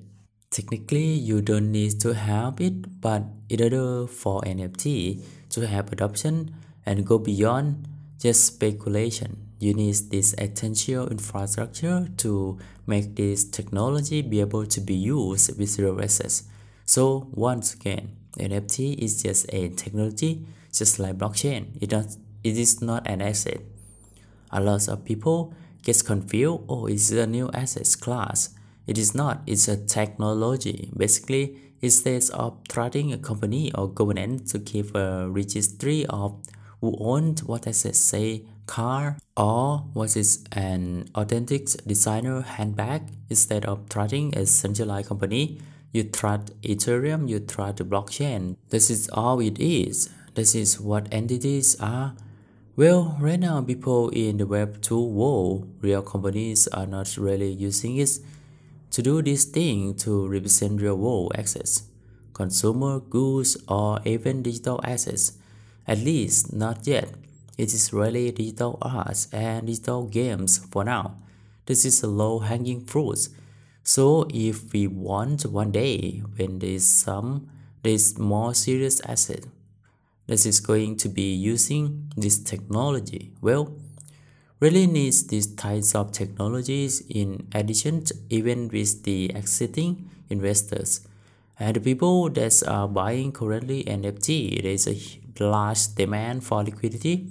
Technically, 0.53 1.17
you 1.17 1.41
don't 1.41 1.71
need 1.71 1.99
to 2.01 2.13
have 2.13 2.61
it, 2.61 3.01
but 3.01 3.23
in 3.49 3.63
order 3.63 4.05
for 4.05 4.39
NFT 4.41 5.19
to 5.49 5.65
have 5.65 5.91
adoption 5.91 6.53
and 6.85 7.07
go 7.07 7.17
beyond 7.17 7.87
just 8.19 8.45
speculation, 8.45 9.49
you 9.57 9.73
need 9.73 9.95
this 10.11 10.35
essential 10.37 11.07
infrastructure 11.07 12.07
to 12.17 12.59
make 12.85 13.15
this 13.15 13.45
technology 13.45 14.21
be 14.21 14.41
able 14.41 14.67
to 14.67 14.79
be 14.79 14.93
used 14.93 15.57
with 15.57 15.79
real 15.79 15.99
assets. 15.99 16.43
So 16.85 17.29
once 17.33 17.73
again, 17.73 18.15
NFT 18.37 18.99
is 18.99 19.23
just 19.23 19.51
a 19.51 19.69
technology, 19.69 20.45
just 20.71 20.99
like 20.99 21.17
blockchain. 21.17 21.81
It 21.81 21.89
does, 21.89 22.19
it 22.43 22.57
is 22.59 22.79
not 22.79 23.07
an 23.07 23.23
asset. 23.23 23.57
A 24.51 24.61
lot 24.61 24.87
of 24.87 25.03
people 25.03 25.55
get 25.81 26.05
confused. 26.05 26.61
Oh, 26.69 26.85
it's 26.85 27.09
a 27.09 27.25
new 27.25 27.49
asset 27.55 27.89
class. 27.99 28.53
It 28.85 28.97
is 28.97 29.15
not. 29.15 29.41
It's 29.47 29.67
a 29.67 29.77
technology. 29.77 30.91
Basically, 30.95 31.57
instead 31.81 32.23
of 32.33 32.57
trusting 32.67 33.13
a 33.13 33.17
company 33.17 33.71
or 33.73 33.87
government 33.89 34.47
to 34.49 34.59
keep 34.59 34.95
a 34.95 35.29
registry 35.29 36.05
of 36.07 36.41
who 36.81 36.97
owned 36.99 37.39
what 37.41 37.65
assets, 37.67 37.99
say 37.99 38.23
say 38.23 38.45
car, 38.65 39.17
or 39.35 39.79
what 39.93 40.15
is 40.15 40.43
an 40.51 41.09
authentic 41.15 41.67
designer 41.85 42.41
handbag, 42.41 43.01
instead 43.29 43.65
of 43.65 43.89
trusting 43.89 44.37
a 44.37 44.45
centralized 44.45 45.07
company, 45.07 45.59
you 45.91 46.03
trust 46.03 46.59
Ethereum, 46.61 47.29
you 47.29 47.39
trust 47.39 47.77
the 47.77 47.83
blockchain. 47.83 48.55
This 48.69 48.89
is 48.89 49.09
all 49.13 49.39
it 49.39 49.59
is. 49.59 50.09
This 50.33 50.55
is 50.55 50.79
what 50.79 51.09
NFTs 51.11 51.81
are. 51.81 52.15
Well, 52.75 53.17
right 53.19 53.39
now, 53.39 53.61
people 53.61 54.09
in 54.09 54.37
the 54.37 54.47
Web 54.47 54.81
2 54.81 54.99
world, 54.99 55.69
real 55.81 56.01
companies 56.01 56.67
are 56.69 56.87
not 56.87 57.17
really 57.17 57.51
using 57.51 57.97
it 57.97 58.19
to 58.93 59.01
do 59.01 59.21
this 59.23 59.43
thing 59.43 59.95
to 59.95 60.27
represent 60.27 60.79
real 60.79 60.95
world 60.95 61.33
assets, 61.35 61.89
consumer 62.31 62.99
goods, 62.99 63.57
or 63.67 63.99
even 64.05 64.43
digital 64.43 64.79
assets. 64.83 65.33
At 65.87 65.97
least 65.97 66.53
not 66.53 66.87
yet. 66.87 67.09
It 67.57 67.73
is 67.73 67.91
really 67.91 68.31
digital 68.31 68.77
arts 68.81 69.27
and 69.33 69.67
digital 69.67 70.05
games 70.05 70.59
for 70.71 70.83
now. 70.83 71.17
This 71.65 71.85
is 71.85 72.03
a 72.03 72.07
low 72.07 72.39
hanging 72.39 72.85
fruit. 72.85 73.29
So 73.83 74.27
if 74.33 74.71
we 74.71 74.87
want 74.87 75.45
one 75.45 75.71
day 75.71 76.23
when 76.37 76.59
there's 76.59 76.85
some 76.85 77.49
there's 77.81 78.17
more 78.17 78.53
serious 78.53 79.01
asset 79.01 79.45
that 80.27 80.45
is 80.45 80.61
going 80.61 80.95
to 80.97 81.09
be 81.09 81.33
using 81.33 82.11
this 82.15 82.39
technology, 82.39 83.33
well, 83.41 83.75
really 84.63 84.87
needs 84.87 85.27
these 85.27 85.47
types 85.55 85.93
of 85.93 86.13
technologies 86.13 87.03
in 87.09 87.45
addition 87.53 88.01
even 88.29 88.69
with 88.69 89.03
the 89.03 89.29
existing 89.35 90.09
investors. 90.29 91.05
And 91.59 91.75
the 91.75 91.81
people 91.81 92.29
that 92.29 92.63
are 92.65 92.85
uh, 92.85 92.87
buying 92.87 93.33
currently 93.33 93.83
NFT, 93.83 94.63
there 94.63 94.71
is 94.71 94.87
a 94.87 94.97
large 95.43 95.93
demand 95.95 96.45
for 96.45 96.63
liquidity. 96.63 97.27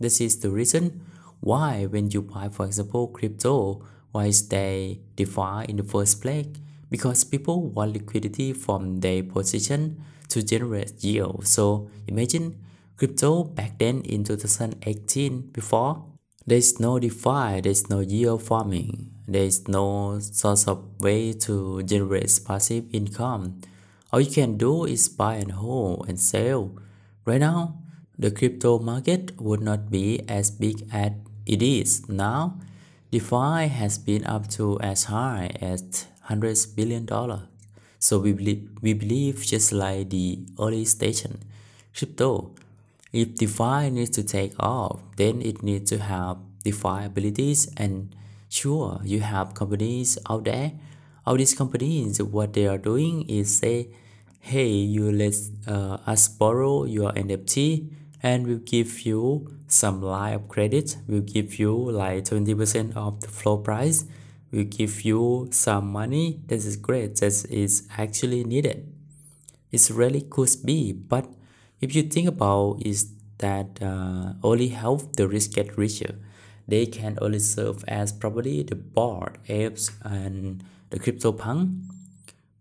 This 0.00 0.20
is 0.20 0.40
the 0.40 0.50
reason 0.50 1.06
why 1.38 1.86
when 1.86 2.10
you 2.10 2.22
buy, 2.22 2.48
for 2.48 2.66
example, 2.66 3.06
crypto, 3.08 3.86
why 4.10 4.26
is 4.26 4.48
they 4.48 4.98
DeFi 5.14 5.66
in 5.68 5.76
the 5.76 5.84
first 5.84 6.20
place? 6.20 6.48
Because 6.90 7.22
people 7.22 7.62
want 7.62 7.92
liquidity 7.92 8.52
from 8.52 8.98
their 9.00 9.22
position 9.22 10.02
to 10.30 10.42
generate 10.42 11.04
yield. 11.04 11.46
So 11.46 11.90
imagine 12.08 12.58
crypto 12.96 13.44
back 13.44 13.78
then 13.78 14.00
in 14.00 14.24
2018 14.24 15.50
before 15.52 16.15
there's 16.46 16.78
no 16.78 16.98
DeFi, 16.98 17.60
there's 17.60 17.90
no 17.90 18.00
yield 18.00 18.42
farming, 18.42 19.10
there's 19.26 19.66
no 19.66 20.20
source 20.20 20.68
of 20.68 20.84
way 21.00 21.32
to 21.32 21.82
generate 21.82 22.38
passive 22.46 22.84
income. 22.94 23.60
All 24.12 24.20
you 24.20 24.30
can 24.30 24.56
do 24.56 24.84
is 24.84 25.08
buy 25.08 25.34
and 25.36 25.50
hold 25.52 26.08
and 26.08 26.20
sell. 26.20 26.78
Right 27.24 27.40
now, 27.40 27.82
the 28.16 28.30
crypto 28.30 28.78
market 28.78 29.40
would 29.40 29.60
not 29.60 29.90
be 29.90 30.20
as 30.28 30.52
big 30.52 30.86
as 30.92 31.12
it 31.46 31.62
is 31.62 32.08
now. 32.08 32.60
DeFi 33.10 33.66
has 33.66 33.98
been 33.98 34.24
up 34.24 34.48
to 34.50 34.78
as 34.80 35.04
high 35.04 35.50
as 35.60 36.06
hundreds 36.22 36.64
billion 36.64 37.06
dollars. 37.06 37.42
So 37.98 38.20
we 38.20 38.32
believe, 38.32 38.68
we 38.82 38.92
believe 38.92 39.44
just 39.44 39.72
like 39.72 40.10
the 40.10 40.46
early 40.60 40.84
station, 40.84 41.40
crypto 41.92 42.54
if 43.12 43.34
DeFi 43.34 43.90
needs 43.90 44.10
to 44.10 44.22
take 44.22 44.52
off, 44.58 45.00
then 45.16 45.40
it 45.42 45.62
needs 45.62 45.90
to 45.90 45.98
have 45.98 46.38
DeFi 46.64 47.04
abilities 47.04 47.72
and 47.76 48.14
sure 48.48 49.00
you 49.04 49.20
have 49.20 49.54
companies 49.54 50.18
out 50.28 50.44
there. 50.44 50.72
All 51.24 51.36
these 51.36 51.54
companies, 51.54 52.22
what 52.22 52.52
they 52.52 52.66
are 52.66 52.78
doing 52.78 53.28
is 53.28 53.58
say, 53.58 53.88
hey, 54.40 54.68
you 54.68 55.10
let 55.10 55.34
uh, 55.66 55.98
us 56.06 56.28
borrow 56.28 56.84
your 56.84 57.12
NFT 57.12 57.90
and 58.22 58.46
we'll 58.46 58.58
give 58.58 59.00
you 59.00 59.48
some 59.66 60.02
line 60.02 60.34
of 60.34 60.48
credit. 60.48 60.96
We'll 61.08 61.22
give 61.22 61.58
you 61.58 61.74
like 61.74 62.24
20% 62.24 62.96
of 62.96 63.20
the 63.20 63.28
floor 63.28 63.58
price. 63.62 64.04
We'll 64.52 64.64
give 64.64 65.02
you 65.02 65.48
some 65.50 65.90
money. 65.92 66.40
This 66.46 66.64
is 66.64 66.76
great. 66.76 67.16
This 67.16 67.44
is 67.46 67.88
actually 67.96 68.44
needed. 68.44 68.92
It's 69.72 69.90
really 69.90 70.20
could 70.20 70.50
be, 70.64 70.92
but 70.92 71.26
if 71.80 71.94
you 71.94 72.02
think 72.02 72.28
about 72.28 72.82
is 72.84 73.12
that 73.38 73.82
uh, 73.82 74.32
only 74.42 74.68
help 74.68 75.16
the 75.16 75.28
rich 75.28 75.52
get 75.52 75.76
richer. 75.76 76.16
They 76.68 76.86
can 76.86 77.18
only 77.20 77.38
serve 77.38 77.84
as 77.86 78.12
probably 78.12 78.62
the 78.62 78.74
Bored 78.74 79.38
Apes 79.48 79.92
and 80.02 80.64
the 80.90 80.98
crypto 80.98 81.32
punk, 81.32 81.70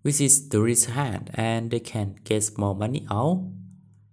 which 0.01 0.21
is 0.21 0.49
the 0.49 0.61
rich 0.61 0.85
hand 0.85 1.31
and 1.33 1.71
they 1.71 1.79
can 1.79 2.15
get 2.23 2.57
more 2.57 2.75
money 2.75 3.07
out 3.09 3.43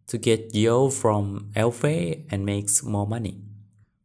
to 0.06 0.18
get 0.18 0.54
yield 0.54 0.94
from 0.94 1.50
alpha 1.56 2.16
and 2.30 2.46
makes 2.46 2.82
more 2.82 3.06
money. 3.06 3.42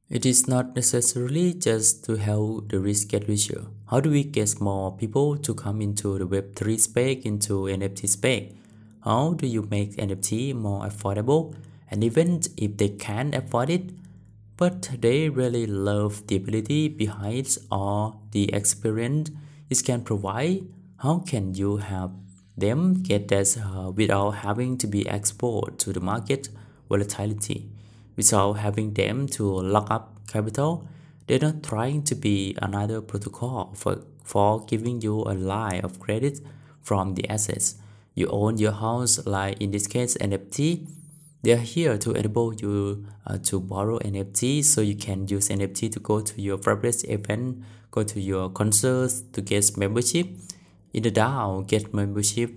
It 0.10 0.26
is 0.26 0.48
not 0.48 0.76
necessarily 0.76 1.54
just 1.54 2.06
to 2.06 2.16
help 2.16 2.70
the 2.70 2.80
rich 2.80 3.08
get 3.08 3.28
richer. 3.28 3.66
How 3.90 4.00
do 4.00 4.10
we 4.10 4.24
get 4.24 4.60
more 4.62 4.96
people 4.96 5.38
to 5.38 5.54
come 5.54 5.82
into 5.82 6.18
the 6.18 6.26
Web3 6.26 6.80
space, 6.80 7.24
into 7.26 7.64
NFT 7.64 8.08
space? 8.08 8.54
How 9.04 9.34
do 9.34 9.48
you 9.48 9.68
make 9.70 9.96
NFT 9.96 10.54
more 10.54 10.84
affordable? 10.86 11.56
And 11.90 12.04
even 12.04 12.42
if 12.58 12.78
they 12.78 12.90
can't 12.90 13.34
afford 13.34 13.70
it, 13.70 13.92
but 14.58 14.90
they 15.00 15.30
really 15.30 15.66
love 15.68 16.26
the 16.28 16.36
ability 16.36 16.90
behind 16.90 17.58
or 17.72 18.20
the 18.32 18.54
experience 18.54 19.30
it 19.70 19.84
can 19.86 20.02
provide, 20.02 20.64
how 20.98 21.20
can 21.20 21.54
you 21.54 21.78
help 21.78 22.12
them 22.58 23.04
get 23.04 23.28
that 23.28 23.56
uh, 23.58 23.92
without 23.92 24.32
having 24.32 24.78
to 24.80 24.88
be 24.88 25.08
exposed 25.08 25.78
to 25.80 25.94
the 25.94 26.00
market 26.00 26.50
volatility, 26.90 27.70
without 28.16 28.54
having 28.54 28.94
them 28.94 29.28
to 29.28 29.44
lock 29.44 29.92
up 29.92 30.28
capital? 30.28 30.88
They're 31.28 31.40
not 31.40 31.62
trying 31.62 32.04
to 32.04 32.16
be 32.16 32.56
another 32.62 33.02
protocol 33.02 33.74
for, 33.76 34.02
for 34.24 34.66
giving 34.66 35.02
you 35.02 35.22
a 35.22 35.36
line 35.36 35.82
of 35.82 36.00
credit 36.00 36.40
from 36.82 37.14
the 37.14 37.30
assets 37.30 37.76
you 38.18 38.28
own 38.28 38.58
your 38.58 38.74
house 38.74 39.14
like 39.26 39.62
in 39.62 39.70
this 39.70 39.86
case 39.86 40.18
nft 40.18 40.88
they 41.44 41.54
are 41.54 41.66
here 41.76 41.98
to 41.98 42.12
enable 42.12 42.54
you 42.56 43.06
uh, 43.28 43.38
to 43.38 43.60
borrow 43.62 44.00
nft 44.00 44.64
so 44.66 44.82
you 44.82 44.96
can 44.96 45.28
use 45.28 45.50
nft 45.50 45.92
to 45.92 46.00
go 46.00 46.20
to 46.20 46.42
your 46.42 46.58
favorite 46.58 47.04
event 47.08 47.64
go 47.98 48.04
to 48.04 48.20
your 48.20 48.50
concerts 48.50 49.24
to 49.34 49.42
get 49.42 49.78
membership. 49.78 50.28
In 50.94 51.04
the 51.04 51.12
dao 51.12 51.66
get 51.68 51.94
membership. 51.94 52.52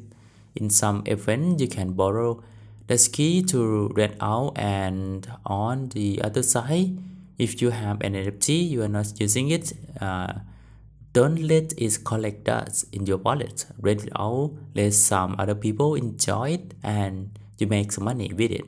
In 0.55 0.70
some 0.70 1.03
event 1.07 1.61
you 1.61 1.68
can 1.68 1.92
borrow 1.92 2.42
that's 2.87 3.07
key 3.09 3.42
to 3.44 3.88
rent 3.94 4.16
out 4.20 4.59
and 4.59 5.31
on 5.46 5.90
the 5.90 6.20
other 6.23 6.42
side. 6.42 6.99
If 7.38 7.62
you 7.62 7.70
have 7.70 8.01
an 8.03 8.14
nft 8.14 8.49
you 8.68 8.83
are 8.83 8.88
not 8.88 9.18
using 9.20 9.51
it 9.51 9.73
uh, 10.01 10.33
don't 11.12 11.40
let 11.40 11.73
it 11.77 12.05
collect 12.05 12.44
dust 12.44 12.87
in 12.92 13.07
your 13.07 13.16
wallet. 13.18 13.66
Rent 13.81 14.05
it 14.05 14.12
out, 14.16 14.53
let 14.75 14.94
some 14.94 15.35
other 15.38 15.55
people 15.55 15.94
enjoy 15.94 16.51
it, 16.51 16.75
and 16.83 17.38
you 17.59 17.66
make 17.66 17.92
some 17.92 18.05
money 18.05 18.33
with 18.33 18.51
it. 18.53 18.64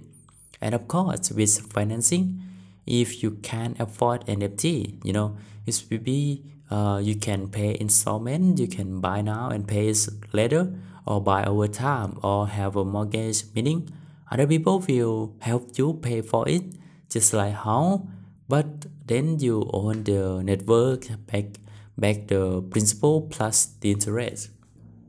And 0.60 0.74
of 0.74 0.88
course, 0.88 1.30
with 1.30 1.72
financing, 1.72 2.42
if 2.86 3.22
you 3.22 3.32
can 3.42 3.76
afford 3.78 4.26
NFT, 4.26 5.04
you 5.04 5.12
know, 5.12 5.36
it 5.66 5.84
will 5.90 5.98
be 5.98 6.42
uh, 6.70 6.98
you 7.02 7.14
can 7.16 7.48
pay 7.48 7.76
installment, 7.78 8.58
you 8.58 8.66
can 8.66 9.00
buy 9.00 9.20
now 9.20 9.50
and 9.50 9.68
pay 9.68 9.92
later, 10.32 10.72
or 11.06 11.20
buy 11.20 11.44
over 11.44 11.68
time, 11.68 12.18
or 12.22 12.48
have 12.48 12.76
a 12.76 12.84
mortgage. 12.84 13.44
Meaning, 13.54 13.90
other 14.30 14.46
people 14.46 14.80
will 14.80 15.34
help 15.40 15.76
you 15.78 15.94
pay 15.94 16.22
for 16.22 16.48
it, 16.48 16.62
just 17.10 17.34
like 17.34 17.54
how, 17.54 18.08
but 18.48 18.86
then 19.06 19.38
you 19.38 19.68
own 19.72 20.04
the 20.04 20.42
network 20.42 21.06
back 21.26 21.44
back 21.98 22.28
the 22.28 22.62
principal 22.62 23.22
plus 23.22 23.66
the 23.80 23.90
interest. 23.92 24.50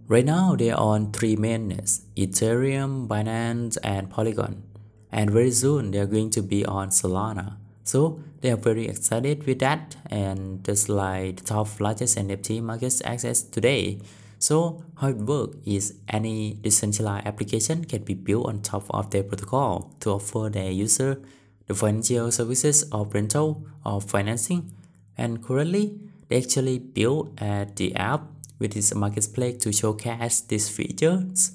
Right 0.07 0.25
now, 0.25 0.55
they 0.55 0.69
are 0.69 0.79
on 0.79 1.11
three 1.11 1.35
mainnets 1.35 2.01
Ethereum, 2.15 3.07
Binance, 3.07 3.77
and 3.83 4.09
Polygon. 4.09 4.63
And 5.11 5.31
very 5.31 5.51
soon, 5.51 5.91
they 5.91 5.99
are 5.99 6.05
going 6.05 6.29
to 6.31 6.41
be 6.41 6.65
on 6.65 6.89
Solana. 6.89 7.57
So 7.83 8.19
they 8.41 8.51
are 8.51 8.57
very 8.57 8.87
excited 8.87 9.45
with 9.45 9.59
that, 9.59 9.95
and 10.09 10.63
just 10.63 10.89
like 10.89 11.37
the 11.37 11.43
top 11.43 11.79
largest 11.79 12.17
NFT 12.17 12.61
markets 12.61 13.01
access 13.05 13.41
today. 13.41 13.99
So 14.39 14.83
how 14.97 15.09
it 15.09 15.17
works 15.17 15.57
is 15.65 15.95
any 16.09 16.59
decentralized 16.61 17.25
application 17.27 17.85
can 17.85 18.03
be 18.03 18.13
built 18.13 18.47
on 18.47 18.61
top 18.61 18.85
of 18.89 19.11
their 19.11 19.23
protocol 19.23 19.95
to 20.01 20.11
offer 20.11 20.49
their 20.49 20.71
user 20.71 21.21
the 21.67 21.73
financial 21.73 22.29
services 22.31 22.83
of 22.91 23.13
rental 23.13 23.65
or 23.85 24.01
financing. 24.01 24.73
And 25.17 25.41
currently, 25.43 25.99
they 26.27 26.37
actually 26.37 26.79
built 26.79 27.39
at 27.41 27.75
the 27.75 27.95
app 27.95 28.23
with 28.59 28.75
its 28.77 28.93
marketplace 28.95 29.57
to 29.63 29.71
showcase 29.71 30.41
these 30.41 30.69
features. 30.69 31.51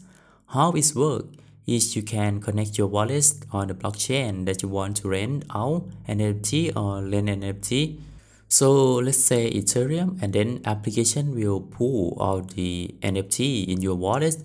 How 0.48 0.72
it 0.72 0.92
works 0.94 1.36
is 1.66 1.94
you 1.94 2.02
can 2.02 2.40
connect 2.40 2.78
your 2.78 2.86
wallet 2.86 3.32
on 3.52 3.68
the 3.68 3.74
blockchain 3.74 4.46
that 4.46 4.62
you 4.62 4.68
want 4.68 4.96
to 4.96 5.08
rent 5.08 5.44
out 5.54 5.84
an 6.06 6.18
NFT 6.18 6.74
or 6.74 7.02
lend 7.02 7.28
an 7.28 7.42
NFT. 7.42 8.00
So 8.48 8.94
let's 8.94 9.18
say 9.18 9.50
Ethereum 9.50 10.22
and 10.22 10.32
then 10.32 10.62
application 10.64 11.34
will 11.34 11.60
pull 11.60 12.16
out 12.20 12.50
the 12.52 12.94
NFT 13.02 13.68
in 13.68 13.82
your 13.82 13.96
wallet. 13.96 14.36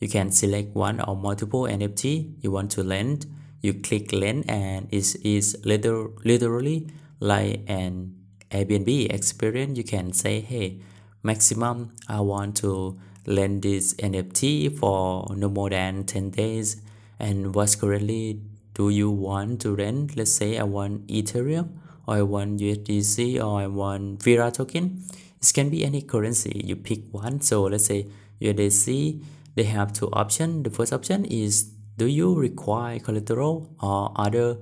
You 0.00 0.08
can 0.08 0.30
select 0.30 0.74
one 0.74 1.00
or 1.02 1.14
multiple 1.14 1.64
NFT 1.64 2.32
you 2.40 2.50
want 2.50 2.70
to 2.72 2.82
lend. 2.82 3.26
You 3.60 3.74
click 3.74 4.10
lend 4.12 4.48
and 4.48 4.88
it 4.90 5.14
is 5.22 5.58
literally 5.64 6.88
like 7.20 7.60
an 7.68 8.16
Airbnb 8.52 9.12
experience. 9.12 9.76
You 9.76 9.84
can 9.84 10.12
say, 10.12 10.40
hey, 10.40 10.78
maximum 11.22 11.92
I 12.08 12.20
want 12.20 12.56
to 12.58 12.98
lend 13.26 13.62
this 13.62 13.94
NFT 13.94 14.78
for 14.78 15.26
no 15.34 15.48
more 15.48 15.70
than 15.70 16.04
10 16.04 16.30
days. 16.30 16.80
And 17.18 17.54
what 17.54 17.76
currently 17.80 18.40
do 18.74 18.88
you 18.88 19.10
want 19.10 19.60
to 19.62 19.74
rent? 19.74 20.16
Let's 20.16 20.32
say 20.32 20.58
I 20.58 20.64
want 20.64 21.06
Ethereum 21.06 21.68
or 22.06 22.16
I 22.16 22.22
want 22.22 22.60
USDC 22.60 23.42
or 23.42 23.60
I 23.60 23.66
want 23.66 24.22
Vera 24.22 24.50
token. 24.50 25.04
It 25.40 25.52
can 25.54 25.70
be 25.70 25.84
any 25.84 26.02
currency. 26.02 26.62
You 26.64 26.76
pick 26.76 27.00
one. 27.12 27.40
So 27.40 27.62
let's 27.64 27.86
say 27.86 28.06
USDC 28.40 29.22
they 29.54 29.64
have 29.64 29.92
two 29.92 30.08
options 30.12 30.64
the 30.64 30.70
first 30.70 30.92
option 30.94 31.26
is 31.26 31.72
do 31.98 32.06
you 32.06 32.34
require 32.34 32.98
collateral 32.98 33.70
or 33.80 34.12
other? 34.16 34.56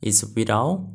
Is 0.00 0.24
without 0.34 0.86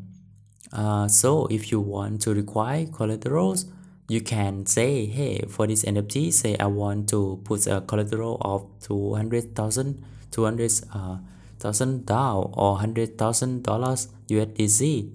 uh, 0.73 1.07
so 1.07 1.47
if 1.47 1.71
you 1.71 1.79
want 1.79 2.21
to 2.21 2.33
require 2.33 2.85
collaterals 2.85 3.65
you 4.07 4.21
can 4.21 4.65
say 4.65 5.05
hey 5.05 5.43
for 5.47 5.65
this 5.65 5.83
nft 5.83 6.31
say 6.31 6.55
i 6.59 6.65
want 6.65 7.09
to 7.09 7.39
put 7.43 7.65
a 7.67 7.81
collateral 7.81 8.37
of 8.41 8.65
200000 8.81 10.03
200000 10.31 10.91
uh, 10.93 12.03
down 12.05 12.49
or 12.53 12.73
100000 12.73 13.63
dollars 13.63 14.09
usdc 14.29 15.11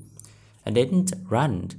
and 0.65 0.77
then 0.77 1.07
run. 1.29 1.71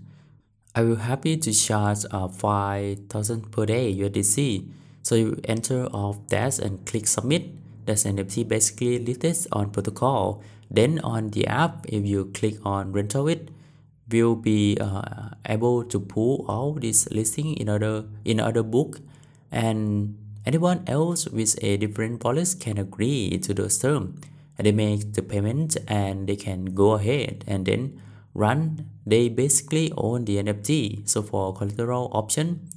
I 0.74 0.84
will 0.84 0.98
happy 0.98 1.38
to 1.38 1.52
charge 1.52 2.06
uh, 2.12 2.28
5000 2.28 3.52
per 3.52 3.66
day 3.66 3.94
usdc 3.94 4.68
so 5.04 5.16
you 5.16 5.42
enter 5.46 5.84
of 5.92 6.28
that 6.30 6.60
and 6.60 6.86
click 6.86 7.08
submit. 7.08 7.50
That's 7.86 8.04
nft 8.04 8.48
basically 8.48 9.00
listed 9.00 9.48
on 9.52 9.72
protocol. 9.72 10.44
Then 10.70 11.00
on 11.00 11.30
the 11.30 11.48
app 11.48 11.86
if 11.90 12.06
you 12.06 12.26
click 12.34 12.56
on 12.64 12.92
rental 12.92 13.28
it 13.28 13.50
will 14.14 14.36
be 14.36 14.78
uh, 14.80 15.30
able 15.46 15.84
to 15.84 16.00
pull 16.00 16.46
all 16.48 16.74
this 16.74 17.10
listing 17.12 17.54
in 17.56 17.70
other 17.70 18.06
in 18.26 18.40
other 18.40 18.64
book. 18.64 19.00
And 19.52 20.18
anyone 20.46 20.84
else 20.88 21.28
with 21.28 21.58
a 21.62 21.78
different 21.78 22.20
policy 22.20 22.60
can 22.60 22.78
agree 22.78 23.38
to 23.40 23.54
those 23.54 23.78
terms 23.78 24.20
and 24.58 24.66
they 24.66 24.72
make 24.72 25.14
the 25.14 25.22
payment 25.22 25.78
and 25.88 26.28
they 26.28 26.36
can 26.36 26.66
go 26.74 26.94
ahead 26.94 27.44
and 27.48 27.66
then 27.66 28.02
run. 28.34 28.90
They 29.06 29.30
basically 29.30 29.92
own 29.98 30.26
the 30.26 30.38
nft 30.44 31.10
so 31.10 31.22
for 31.22 31.54
collateral 31.54 32.10
option 32.14 32.70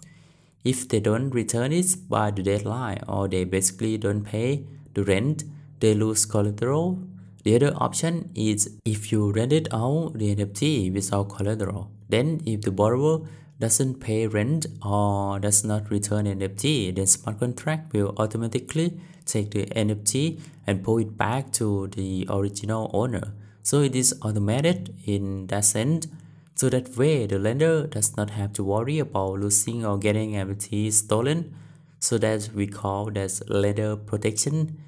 if 0.64 0.88
they 0.88 0.98
don't 0.98 1.30
return 1.30 1.72
it 1.72 1.94
by 2.08 2.30
the 2.30 2.42
deadline 2.42 3.02
or 3.06 3.28
they 3.28 3.44
basically 3.44 3.98
don't 3.98 4.24
pay 4.24 4.64
the 4.94 5.04
rent 5.04 5.44
they 5.80 5.92
lose 5.94 6.24
collateral 6.24 6.98
the 7.44 7.54
other 7.56 7.72
option 7.76 8.30
is 8.34 8.70
if 8.86 9.12
you 9.12 9.30
rent 9.30 9.52
it 9.52 9.68
out 9.72 10.14
the 10.14 10.34
NFT 10.34 10.92
without 10.92 11.28
collateral. 11.28 11.90
Then 12.08 12.40
if 12.46 12.62
the 12.62 12.70
borrower 12.70 13.20
doesn't 13.60 14.00
pay 14.00 14.26
rent 14.26 14.66
or 14.84 15.38
does 15.40 15.62
not 15.62 15.90
return 15.90 16.24
NFT, 16.24 16.96
then 16.96 17.06
smart 17.06 17.38
contract 17.40 17.92
will 17.92 18.14
automatically 18.16 18.98
take 19.26 19.50
the 19.50 19.66
NFT 19.66 20.40
and 20.66 20.82
pull 20.82 20.98
it 20.98 21.18
back 21.18 21.52
to 21.52 21.88
the 21.88 22.26
original 22.30 22.90
owner. 22.94 23.34
So 23.62 23.80
it 23.82 23.94
is 23.94 24.14
automated 24.22 24.94
in 25.04 25.46
that 25.48 25.66
sense. 25.66 26.06
So 26.54 26.70
that 26.70 26.96
way 26.96 27.26
the 27.26 27.38
lender 27.38 27.86
does 27.86 28.16
not 28.16 28.30
have 28.30 28.54
to 28.54 28.64
worry 28.64 28.98
about 28.98 29.40
losing 29.40 29.84
or 29.84 29.98
getting 29.98 30.32
NFT 30.32 30.92
stolen. 30.92 31.54
So 32.00 32.18
that 32.18 32.50
we 32.54 32.66
call 32.66 33.10
that 33.10 33.40
lender 33.48 33.96
protection 33.96 34.78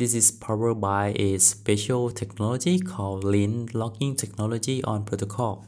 this 0.00 0.14
is 0.14 0.30
powered 0.30 0.80
by 0.80 1.12
a 1.16 1.36
special 1.36 2.10
technology 2.10 2.78
called 2.78 3.22
lien 3.22 3.68
locking 3.74 4.16
technology 4.16 4.82
on 4.84 5.04
protocol. 5.04 5.66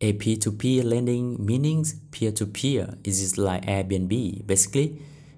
A 0.00 0.12
P2P 0.12 0.84
lending 0.84 1.44
means 1.44 1.94
peer-to-peer. 2.12 2.84
-peer. 2.84 2.98
It 3.02 3.14
is 3.26 3.32
like 3.46 3.66
Airbnb. 3.66 4.46
Basically, 4.46 4.88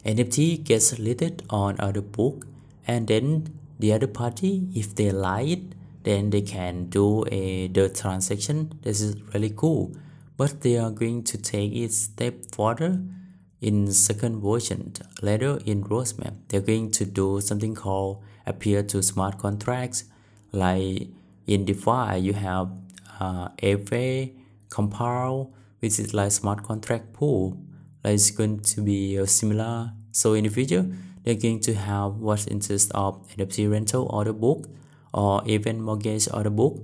NFT 0.05 0.59
gets 0.63 0.99
listed 0.99 1.43
on 1.49 1.81
other 1.87 2.03
book 2.03 2.47
and 2.87 3.09
then 3.09 3.27
the 3.79 3.93
other 3.95 4.11
party, 4.21 4.53
if 4.75 4.95
they 4.95 5.11
like 5.11 5.49
it, 5.57 5.65
then 6.03 6.31
they 6.31 6.43
can 6.43 6.91
do 6.99 7.25
a 7.41 7.69
the 7.69 7.89
transaction. 8.01 8.59
This 8.83 9.01
is 9.01 9.17
really 9.33 9.55
cool. 9.63 9.93
But 10.37 10.61
they 10.61 10.77
are 10.85 10.91
going 10.91 11.23
to 11.33 11.39
take 11.39 11.73
it 11.85 11.93
step 11.93 12.35
further 12.57 12.93
in 13.61 13.93
second 13.93 14.43
version. 14.43 14.93
Later 15.23 15.59
in 15.65 15.85
roadmap, 15.85 16.35
they're 16.49 16.69
going 16.73 16.91
to 16.99 17.05
do 17.07 17.41
something 17.41 17.75
called 17.75 18.23
appear 18.47 18.83
to 18.83 19.03
smart 19.03 19.39
contracts. 19.39 20.05
Like 20.53 21.09
in 21.47 21.65
DeFi 21.65 22.19
you 22.19 22.33
have 22.33 22.71
uh, 23.21 23.49
Aave 23.63 24.33
Compile 24.71 25.53
which 25.81 25.99
is 25.99 26.15
like 26.15 26.33
smart 26.33 26.63
contract 26.63 27.13
pool. 27.13 27.59
Like 28.03 28.15
it's 28.15 28.31
going 28.31 28.61
to 28.61 28.81
be 28.83 29.19
uh, 29.19 29.27
similar 29.27 29.93
so 30.13 30.35
in 30.35 30.45
the 30.45 30.51
future 30.51 30.87
they're 31.25 31.35
going 31.35 31.61
to 31.61 31.75
have 31.75 32.17
what 32.17 32.47
interest 32.49 32.93
of 32.95 33.27
NFT 33.37 33.71
rental 33.71 34.07
order 34.11 34.33
book 34.33 34.69
or 35.13 35.43
even 35.47 35.81
mortgage 35.81 36.29
order 36.33 36.51
book. 36.51 36.81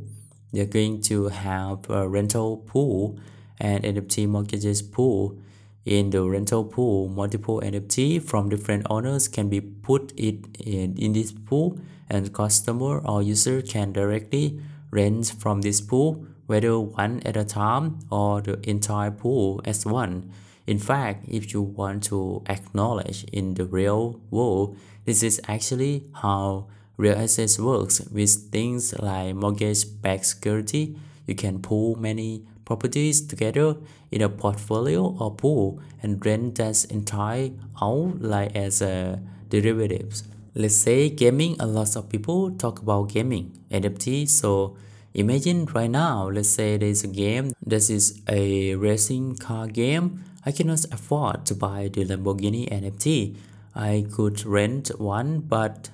They're 0.52 0.66
going 0.66 1.02
to 1.02 1.28
have 1.28 1.88
a 1.90 2.08
rental 2.08 2.56
pool 2.56 3.18
and 3.58 3.84
NFT 3.84 4.26
mortgages 4.26 4.82
pool 4.82 5.38
in 5.84 6.10
the 6.10 6.22
rental 6.22 6.64
pool, 6.64 7.08
multiple 7.08 7.60
NFT 7.64 8.22
from 8.22 8.48
different 8.48 8.86
owners 8.90 9.28
can 9.28 9.48
be 9.48 9.60
put 9.60 10.12
it 10.16 10.44
in, 10.58 10.96
in 10.96 11.12
this 11.12 11.32
pool 11.32 11.78
and 12.08 12.32
customer 12.32 12.98
or 12.98 13.22
user 13.22 13.62
can 13.62 13.92
directly 13.92 14.60
rent 14.90 15.34
from 15.38 15.62
this 15.62 15.80
pool 15.80 16.26
whether 16.50 16.80
one 16.80 17.22
at 17.24 17.36
a 17.36 17.44
time 17.44 18.00
or 18.10 18.40
the 18.40 18.58
entire 18.68 19.12
pool 19.12 19.60
as 19.64 19.86
one. 19.86 20.28
In 20.66 20.80
fact, 20.80 21.24
if 21.28 21.52
you 21.54 21.62
want 21.62 22.02
to 22.10 22.42
acknowledge 22.48 23.22
in 23.32 23.54
the 23.54 23.64
real 23.64 24.20
world, 24.32 24.76
this 25.04 25.22
is 25.22 25.40
actually 25.46 26.10
how 26.14 26.66
real 26.96 27.16
assets 27.16 27.56
works 27.58 28.00
with 28.10 28.50
things 28.50 28.98
like 28.98 29.36
mortgage-backed 29.36 30.26
security. 30.26 30.96
You 31.24 31.36
can 31.36 31.62
pool 31.62 31.94
many 31.94 32.46
properties 32.70 33.20
together 33.26 33.74
in 34.12 34.22
a 34.22 34.28
portfolio 34.28 35.02
or 35.18 35.34
pool 35.34 35.80
and 36.02 36.24
rent 36.24 36.54
that 36.54 36.84
entire 36.88 37.50
out 37.82 38.22
like 38.22 38.54
as 38.54 38.80
a 38.80 39.18
derivatives. 39.48 40.22
Let's 40.54 40.76
say 40.76 41.10
gaming, 41.10 41.56
a 41.58 41.66
lot 41.66 41.96
of 41.96 42.08
people 42.08 42.52
talk 42.52 42.78
about 42.78 43.08
gaming, 43.08 43.58
NFT. 43.72 44.28
So 44.28 44.76
imagine 45.14 45.66
right 45.74 45.90
now, 45.90 46.28
let's 46.28 46.48
say 46.48 46.76
there's 46.76 47.02
a 47.02 47.08
game, 47.08 47.54
this 47.66 47.90
is 47.90 48.22
a 48.28 48.76
racing 48.76 49.36
car 49.38 49.66
game. 49.66 50.22
I 50.46 50.52
cannot 50.52 50.84
afford 50.92 51.46
to 51.46 51.56
buy 51.56 51.90
the 51.92 52.04
Lamborghini 52.04 52.70
NFT. 52.70 53.34
I 53.74 54.06
could 54.14 54.46
rent 54.46 54.92
one, 55.00 55.40
but 55.40 55.90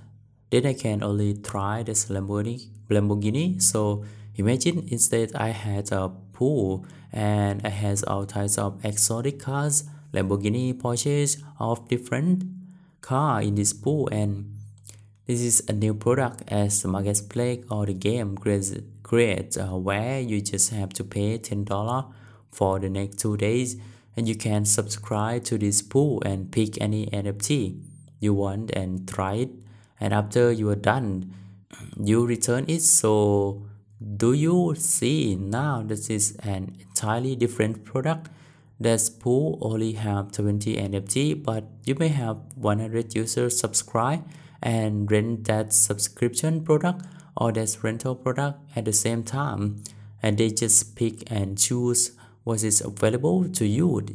then 0.51 0.67
I 0.67 0.75
can 0.75 1.03
only 1.03 1.33
try 1.33 1.83
this 1.83 2.11
Lamborghini. 2.11 2.69
Lamborghini. 2.91 3.63
So 3.63 4.05
imagine 4.37 4.87
instead 4.91 5.35
I 5.35 5.49
had 5.49 5.91
a 5.91 6.13
pool 6.37 6.85
and 7.13 7.65
it 7.65 7.73
has 7.73 8.03
all 8.05 8.27
types 8.27 8.59
of 8.59 8.85
exotic 8.85 9.39
cars, 9.39 9.85
Lamborghini, 10.13 10.75
Porsches 10.75 11.43
of 11.59 11.89
different 11.89 12.45
car 13.01 13.41
in 13.41 13.55
this 13.55 13.73
pool 13.73 14.09
and 14.13 14.53
this 15.27 15.41
is 15.41 15.63
a 15.69 15.73
new 15.73 15.95
product 15.95 16.43
as 16.49 16.83
the 16.83 16.89
marketplace 16.89 17.65
or 17.71 17.87
the 17.87 17.95
game 17.95 18.37
creates, 18.37 18.73
creates 19.03 19.57
uh, 19.57 19.69
where 19.71 20.21
you 20.21 20.41
just 20.41 20.71
have 20.71 20.91
to 20.91 21.05
pay 21.05 21.39
$10 21.39 22.13
for 22.53 22.79
the 22.79 22.91
next 22.91 23.19
two 23.19 23.37
days 23.37 23.77
and 24.17 24.29
you 24.29 24.37
can 24.37 24.65
subscribe 24.65 25.43
to 25.45 25.59
this 25.59 25.83
pool 25.83 26.23
and 26.25 26.53
pick 26.53 26.81
any 26.81 27.07
NFT 27.07 27.81
you 28.21 28.35
want 28.35 28.71
and 28.73 29.09
try 29.09 29.35
it 29.35 29.51
and 29.99 30.13
after 30.13 30.53
you 30.53 30.69
are 30.71 30.83
done 30.93 31.35
you 31.99 32.27
return 32.27 32.65
it. 32.69 32.83
So 32.83 33.67
do 34.01 34.35
you 34.35 34.75
see 34.77 35.37
now 35.37 35.83
this 35.83 36.11
is 36.11 36.37
an 36.43 36.77
entirely 36.81 37.35
different 37.35 37.85
product? 37.85 38.29
This 38.79 39.09
pool 39.09 39.59
only 39.63 39.93
have 39.93 40.33
20 40.33 40.77
NFT 40.77 41.43
but 41.43 41.65
you 41.85 41.95
may 41.95 42.09
have 42.09 42.41
100 42.57 43.15
users 43.15 43.59
subscribe 43.59 44.23
and 44.63 45.11
rent 45.11 45.45
that 45.45 45.73
subscription 45.73 46.63
product 46.63 47.07
or 47.37 47.53
that 47.53 47.77
rental 47.83 48.15
product 48.15 48.61
at 48.77 48.85
the 48.85 48.93
same 48.93 49.23
time? 49.23 49.83
And 50.23 50.37
they 50.37 50.51
just 50.51 50.95
pick 50.95 51.31
and 51.31 51.57
choose 51.57 52.13
what 52.45 52.63
is 52.63 52.83
available 52.83 53.49
to 53.49 53.67
you. 53.67 54.07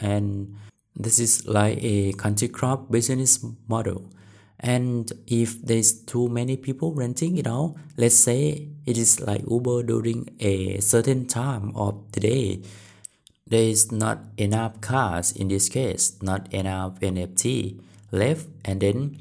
And 0.00 0.56
this 0.96 1.20
is 1.20 1.46
like 1.46 1.78
a 1.80 2.12
country 2.14 2.48
club 2.48 2.90
business 2.90 3.44
model 3.68 4.10
and 4.60 5.12
if 5.26 5.60
there's 5.62 5.92
too 5.92 6.28
many 6.28 6.56
people 6.56 6.92
renting 6.92 7.38
it 7.38 7.46
out 7.46 7.74
let's 7.96 8.16
say 8.16 8.68
it 8.86 8.98
is 8.98 9.20
like 9.20 9.42
uber 9.48 9.82
during 9.82 10.28
a 10.40 10.80
certain 10.80 11.26
time 11.26 11.72
of 11.76 11.94
the 12.12 12.20
day 12.20 12.62
there 13.46 13.62
is 13.62 13.92
not 13.92 14.18
enough 14.36 14.80
cars 14.80 15.32
in 15.32 15.48
this 15.48 15.68
case 15.68 16.20
not 16.22 16.52
enough 16.52 16.98
nft 17.00 17.78
left. 18.10 18.48
And 18.64 18.80
then 18.80 19.18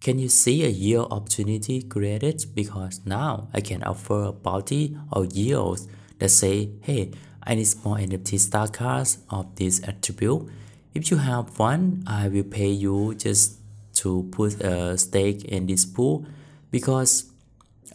can 0.00 0.18
you 0.18 0.28
see 0.28 0.64
a 0.64 0.68
yield 0.68 1.12
opportunity 1.12 1.82
created? 1.82 2.44
Because 2.54 3.00
now 3.04 3.48
i 3.52 3.60
can 3.60 3.82
offer 3.82 4.24
a 4.24 4.32
bounty 4.32 4.96
or 5.12 5.24
yields 5.26 5.88
that 6.18 6.30
say 6.30 6.70
hey 6.82 7.10
i 7.42 7.54
need 7.54 7.68
more 7.84 7.96
nft 7.96 8.38
star 8.38 8.68
cars 8.68 9.18
of 9.30 9.54
this 9.56 9.82
attribute. 9.86 10.48
If 10.94 11.10
you 11.10 11.18
have 11.18 11.58
one 11.58 12.04
i 12.06 12.28
will 12.28 12.44
pay 12.44 12.70
you 12.70 13.14
just 13.14 13.57
to 14.02 14.28
put 14.30 14.60
a 14.60 14.96
stake 14.98 15.44
in 15.44 15.66
this 15.66 15.84
pool 15.84 16.26
because 16.70 17.30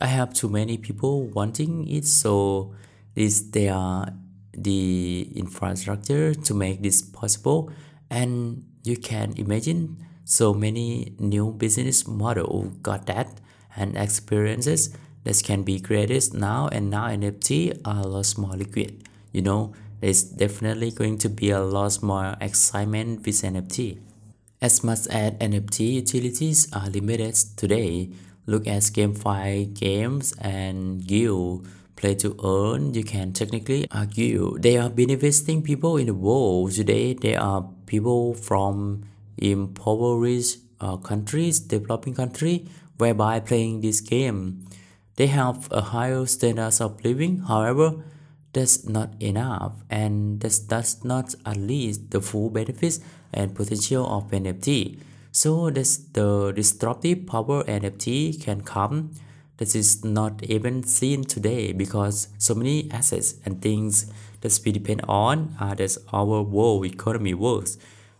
I 0.01 0.07
have 0.07 0.33
too 0.33 0.49
many 0.49 0.77
people 0.77 1.27
wanting 1.27 1.87
it. 1.87 2.05
So 2.05 2.73
this 3.15 3.41
they 3.41 3.69
are 3.69 4.07
the 4.53 5.29
infrastructure 5.35 6.33
to 6.33 6.53
make 6.53 6.81
this 6.81 7.01
possible. 7.01 7.71
And 8.09 8.65
you 8.83 8.97
can 8.97 9.33
imagine 9.37 9.97
so 10.25 10.53
many 10.53 11.13
new 11.19 11.51
business 11.51 12.07
model 12.07 12.73
got 12.81 13.07
that 13.07 13.39
and 13.75 13.97
experiences 13.97 14.95
that 15.23 15.41
can 15.43 15.63
be 15.63 15.79
created 15.79 16.33
now. 16.33 16.69
And 16.71 16.89
now 16.89 17.07
NFT 17.07 17.81
are 17.85 18.01
a 18.01 18.07
lot 18.07 18.37
more 18.37 18.55
liquid 18.55 19.03
you 19.33 19.41
know 19.41 19.73
there's 19.99 20.23
definitely 20.23 20.91
going 20.91 21.17
to 21.17 21.29
be 21.29 21.49
a 21.49 21.59
lot 21.59 22.01
more 22.01 22.35
excitement 22.39 23.25
with 23.25 23.35
NFT 23.41 23.99
as 24.63 24.81
much 24.81 25.05
as 25.11 25.33
NFT 25.43 25.99
utilities 25.99 26.71
are 26.71 26.89
limited 26.89 27.35
today, 27.57 28.09
look 28.47 28.65
at 28.65 28.83
GameFi 28.95 29.73
games 29.73 30.33
and 30.39 31.05
guild 31.05 31.67
play 31.97 32.15
to 32.15 32.33
earn, 32.41 32.93
you 32.93 33.03
can 33.03 33.33
technically 33.33 33.85
argue 33.91 34.57
they 34.59 34.77
are 34.77 34.89
benefiting 34.89 35.61
people 35.61 35.97
in 35.97 36.07
the 36.07 36.13
world. 36.13 36.71
Today, 36.71 37.13
there 37.13 37.41
are 37.41 37.67
people 37.85 38.33
from 38.33 39.03
impoverished 39.37 40.59
uh, 40.79 40.95
countries, 40.95 41.59
developing 41.59 42.15
country, 42.15 42.65
whereby 42.97 43.41
playing 43.41 43.81
this 43.81 43.99
game, 43.99 44.65
they 45.17 45.27
have 45.27 45.67
a 45.71 45.81
higher 45.81 46.25
standard 46.25 46.79
of 46.79 47.03
living. 47.03 47.39
However, 47.39 48.01
that's 48.53 48.87
not 48.87 49.09
enough 49.19 49.73
and 49.89 50.39
that 50.39 50.59
does 50.67 51.03
not 51.03 51.35
at 51.45 51.57
least 51.57 52.11
the 52.11 52.21
full 52.21 52.49
benefits 52.49 52.99
and 53.33 53.55
potential 53.55 54.05
of 54.05 54.31
NFT. 54.31 54.99
So 55.31 55.69
that's 55.69 55.97
the 55.97 56.51
disruptive 56.55 57.25
power 57.25 57.63
NFT 57.63 58.41
can 58.43 58.61
come 58.61 59.11
that 59.57 59.75
is 59.75 60.03
not 60.03 60.43
even 60.43 60.83
seen 60.83 61.23
today 61.23 61.71
because 61.71 62.27
so 62.37 62.55
many 62.55 62.89
assets 62.91 63.35
and 63.45 63.61
things 63.61 64.11
that 64.41 64.59
we 64.65 64.71
depend 64.71 65.01
on 65.07 65.55
are 65.59 65.75
that 65.75 65.97
our 66.11 66.41
world 66.41 66.85
economy 66.85 67.33
works. 67.33 67.77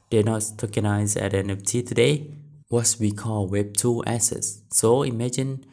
They're 0.10 0.24
not 0.24 0.42
tokenized 0.42 1.22
at 1.22 1.34
NFT 1.34 1.88
today, 1.88 2.32
what 2.70 2.96
we 3.00 3.12
call 3.12 3.50
Web2 3.50 4.04
assets. 4.06 4.62
So 4.72 5.04
imagine 5.04 5.66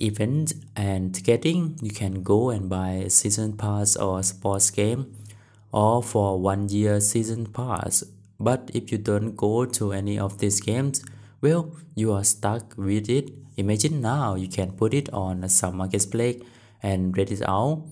event 0.00 0.54
and 0.74 1.14
ticketing 1.14 1.78
you 1.80 1.90
can 1.90 2.22
go 2.22 2.50
and 2.50 2.68
buy 2.68 2.90
a 2.90 3.10
season 3.10 3.56
pass 3.56 3.96
or 3.96 4.18
a 4.18 4.22
sports 4.22 4.70
game 4.70 5.14
or 5.70 6.02
for 6.02 6.40
one 6.40 6.68
year 6.68 7.00
season 7.00 7.46
pass 7.46 8.02
but 8.38 8.70
if 8.74 8.90
you 8.92 8.98
don't 8.98 9.36
go 9.36 9.64
to 9.64 9.92
any 9.92 10.18
of 10.18 10.38
these 10.38 10.60
games 10.60 11.04
well 11.40 11.76
you 11.94 12.12
are 12.12 12.24
stuck 12.24 12.74
with 12.76 13.08
it. 13.08 13.30
Imagine 13.56 14.00
now 14.00 14.34
you 14.34 14.48
can 14.48 14.72
put 14.72 14.94
it 14.94 15.08
on 15.12 15.48
some 15.48 15.76
marketplace 15.76 16.42
and 16.82 17.16
rent 17.16 17.30
it 17.30 17.42
out. 17.46 17.84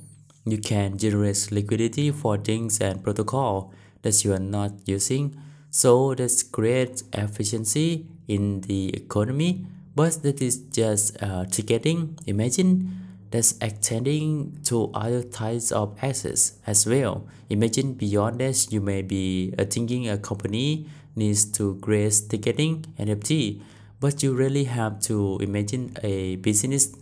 You 0.44 0.58
can 0.58 0.98
generate 0.98 1.52
liquidity 1.52 2.10
for 2.10 2.36
things 2.36 2.80
and 2.80 3.02
protocol 3.02 3.72
that 4.02 4.24
you 4.24 4.32
are 4.32 4.40
not 4.40 4.72
using. 4.86 5.36
So 5.70 6.14
this 6.14 6.42
creates 6.42 7.04
efficiency 7.12 8.06
in 8.26 8.62
the 8.62 8.94
economy 8.96 9.66
but 9.94 10.22
that 10.22 10.42
is 10.42 10.56
just 10.72 11.22
uh, 11.22 11.44
ticketing. 11.44 12.18
Imagine 12.26 13.01
that's 13.32 13.56
extending 13.60 14.58
to 14.64 14.90
other 14.94 15.22
types 15.22 15.72
of 15.72 15.96
assets 16.02 16.60
as 16.66 16.86
well. 16.86 17.26
Imagine 17.48 17.94
beyond 17.94 18.38
this, 18.40 18.70
you 18.70 18.80
may 18.80 19.02
be 19.02 19.52
uh, 19.58 19.64
thinking 19.64 20.08
a 20.08 20.18
company 20.18 20.86
needs 21.16 21.44
to 21.44 21.74
grace 21.76 22.20
ticketing 22.20 22.84
NFT, 22.98 23.60
but 24.00 24.22
you 24.22 24.34
really 24.34 24.64
have 24.64 25.00
to 25.00 25.38
imagine 25.40 25.96
a 26.02 26.36
business 26.36 26.94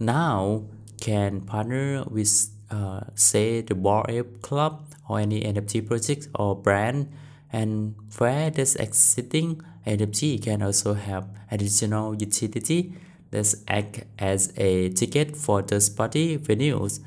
now 0.00 0.64
can 1.00 1.42
partner 1.42 2.04
with, 2.04 2.48
uh, 2.70 3.00
say, 3.14 3.60
the 3.60 3.74
Bar 3.74 4.06
Club 4.42 4.86
or 5.08 5.20
any 5.20 5.42
NFT 5.42 5.86
project 5.86 6.28
or 6.34 6.56
brand, 6.56 7.12
and 7.52 7.94
where 8.18 8.50
that's 8.50 8.74
existing 8.76 9.62
NFT 9.86 10.42
can 10.42 10.62
also 10.62 10.94
have 10.94 11.28
additional 11.50 12.14
utility 12.14 12.94
that 13.34 13.54
act 13.68 14.04
as 14.18 14.52
a 14.56 14.88
ticket 14.90 15.36
for 15.36 15.62
third-party 15.62 16.38
venues. 16.38 17.00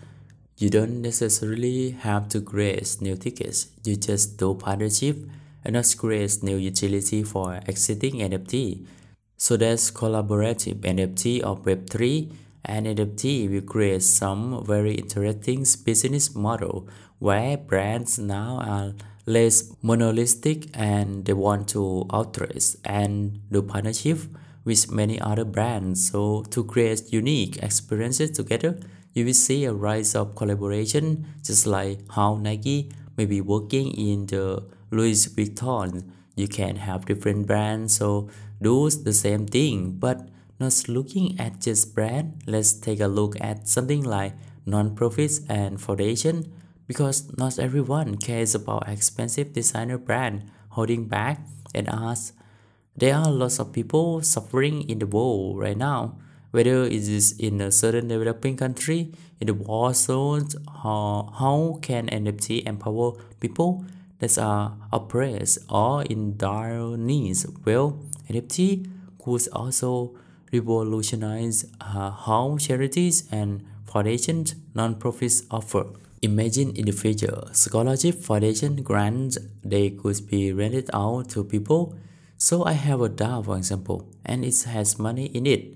You 0.57 0.69
don't 0.69 1.01
necessarily 1.01 1.91
have 1.91 2.29
to 2.29 2.41
create 2.41 2.97
new 2.99 3.15
tickets, 3.15 3.67
you 3.83 3.95
just 3.95 4.37
do 4.37 4.53
partnership 4.53 5.17
and 5.63 5.73
not 5.73 5.95
create 5.97 6.43
new 6.43 6.57
utility 6.57 7.23
for 7.23 7.59
existing 7.67 8.15
NFT. 8.15 8.85
So 9.37 9.55
that's 9.57 9.91
collaborative 9.91 10.81
NFT 10.81 11.41
of 11.41 11.63
Web3 11.63 12.31
and 12.65 12.87
NFT 12.87 13.49
will 13.49 13.61
create 13.61 14.03
some 14.03 14.63
very 14.65 14.95
interesting 14.95 15.65
business 15.85 16.35
model 16.35 16.87
where 17.19 17.57
brands 17.57 18.17
now 18.17 18.59
are 18.61 18.93
less 19.25 19.71
monolithic 19.81 20.67
and 20.73 21.25
they 21.25 21.33
want 21.33 21.67
to 21.69 22.05
outreach 22.11 22.75
and 22.83 23.39
do 23.51 23.61
partnership 23.61 24.19
with 24.67 24.91
many 24.91 25.19
other 25.19 25.45
brands. 25.45 26.11
So 26.11 26.43
to 26.51 26.63
create 26.65 27.13
unique 27.13 27.57
experiences 27.63 28.31
together, 28.31 28.77
you 29.13 29.25
will 29.25 29.33
see 29.33 29.63
a 29.63 29.73
rise 29.73 30.13
of 30.13 30.35
collaboration, 30.35 31.25
just 31.41 31.65
like 31.65 31.99
how 32.11 32.35
Nike 32.35 32.91
may 33.15 33.25
be 33.25 33.39
working 33.39 33.93
in 33.97 34.27
the 34.27 34.67
Louis 34.91 35.25
Vuitton. 35.27 36.11
You 36.35 36.47
can 36.47 36.75
have 36.75 37.05
different 37.05 37.47
brands, 37.47 37.95
so 37.95 38.29
do 38.61 38.89
the 38.89 39.13
same 39.13 39.47
thing, 39.47 39.97
but 39.97 40.27
not 40.59 40.87
looking 40.87 41.39
at 41.39 41.61
just 41.61 41.95
brand. 41.95 42.43
Let's 42.45 42.73
take 42.73 42.99
a 42.99 43.07
look 43.07 43.39
at 43.39 43.67
something 43.67 44.03
like 44.03 44.33
non-profits 44.65 45.41
and 45.47 45.79
foundation 45.79 46.51
because 46.87 47.31
not 47.37 47.57
everyone 47.57 48.17
cares 48.17 48.53
about 48.53 48.87
expensive 48.89 49.53
designer 49.53 49.97
brand 49.97 50.51
holding 50.69 51.05
back 51.05 51.39
and 51.73 51.87
us. 51.89 52.33
There 52.97 53.13
are 53.13 53.29
lots 53.29 53.59
of 53.59 53.73
people 53.73 54.23
suffering 54.23 54.89
in 54.89 54.97
the 54.97 55.05
world 55.05 55.59
right 55.59 55.77
now, 55.77 56.17
whether 56.49 56.81
it 56.81 56.93
is 56.93 57.37
in 57.37 57.61
a 57.61 57.71
certain 57.71 58.07
developing 58.07 58.57
country, 58.57 59.13
in 59.39 59.45
the 59.45 59.53
war 59.53 59.93
zones, 59.93 60.55
how, 60.81 61.31
how 61.37 61.77
can 61.83 62.07
NFT 62.07 62.65
empower 62.65 63.11
people 63.39 63.85
that 64.17 64.35
are 64.39 64.75
oppressed 64.91 65.59
or 65.69 66.01
in 66.05 66.37
dire 66.37 66.97
needs? 66.97 67.45
Well, 67.63 67.99
NFT 68.31 68.89
could 69.23 69.47
also 69.53 70.15
revolutionize 70.51 71.71
uh, 71.79 72.09
how 72.09 72.57
charities 72.59 73.27
and 73.31 73.63
foundations, 73.85 74.55
non-profits 74.73 75.43
offer. 75.51 75.85
Imagine 76.23 76.75
in 76.75 76.85
the 76.85 76.93
future, 76.93 77.43
scholarship 77.51 78.15
foundation 78.15 78.81
grants 78.81 79.37
they 79.63 79.91
could 79.91 80.27
be 80.27 80.51
rented 80.51 80.89
out 80.93 81.29
to 81.29 81.43
people. 81.43 81.95
So 82.37 82.63
I 82.65 82.73
have 82.73 83.01
a 83.01 83.09
DAO 83.09 83.43
for 83.43 83.57
example, 83.57 84.07
and 84.23 84.45
it 84.45 84.61
has 84.63 84.99
money 84.99 85.25
in 85.25 85.47
it. 85.47 85.75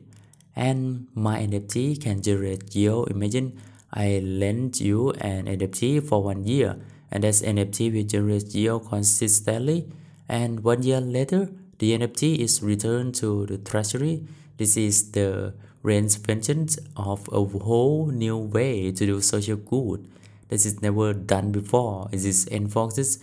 And 0.56 1.08
my 1.16 1.40
NFT 1.40 2.00
can 2.00 2.22
generate 2.22 2.76
yield. 2.76 3.10
Imagine 3.10 3.60
I 3.92 4.20
lend 4.24 4.80
you 4.80 5.10
an 5.12 5.46
NFT 5.46 6.08
for 6.08 6.22
one 6.24 6.46
year 6.46 6.78
and 7.12 7.24
that 7.24 7.34
NFT 7.34 7.92
will 7.92 8.04
generate 8.04 8.54
yield 8.54 8.88
consistently. 8.88 9.92
And 10.30 10.64
one 10.64 10.84
year 10.84 11.02
later, 11.02 11.50
the 11.80 11.98
NFT 11.98 12.38
is 12.38 12.62
returned 12.62 13.16
to 13.16 13.48
the 13.48 13.58
treasury. 13.58 14.28
This 14.58 14.78
is 14.78 15.12
the 15.12 15.56
reinvention 15.84 16.78
of 16.96 17.28
a 17.32 17.44
whole 17.44 18.08
new 18.08 18.38
way 18.38 18.92
to 18.92 19.06
do 19.06 19.20
social 19.20 19.58
good. 19.58 20.08
This 20.50 20.68
is 20.68 20.82
never 20.82 21.14
done 21.14 21.52
before. 21.52 22.08
It 22.12 22.24
is 22.24 22.48
enforces 22.50 23.20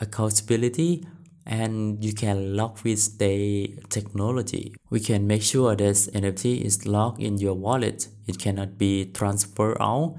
accountability 0.00 1.06
and 1.50 2.02
you 2.02 2.14
can 2.14 2.56
lock 2.56 2.84
with 2.84 3.18
the 3.18 3.76
technology. 3.88 4.72
We 4.88 5.00
can 5.00 5.26
make 5.26 5.42
sure 5.42 5.74
that 5.74 5.96
NFT 6.14 6.62
is 6.64 6.86
locked 6.86 7.20
in 7.20 7.38
your 7.38 7.54
wallet. 7.54 8.06
It 8.28 8.38
cannot 8.38 8.78
be 8.78 9.06
transferred 9.06 9.76
out 9.80 10.16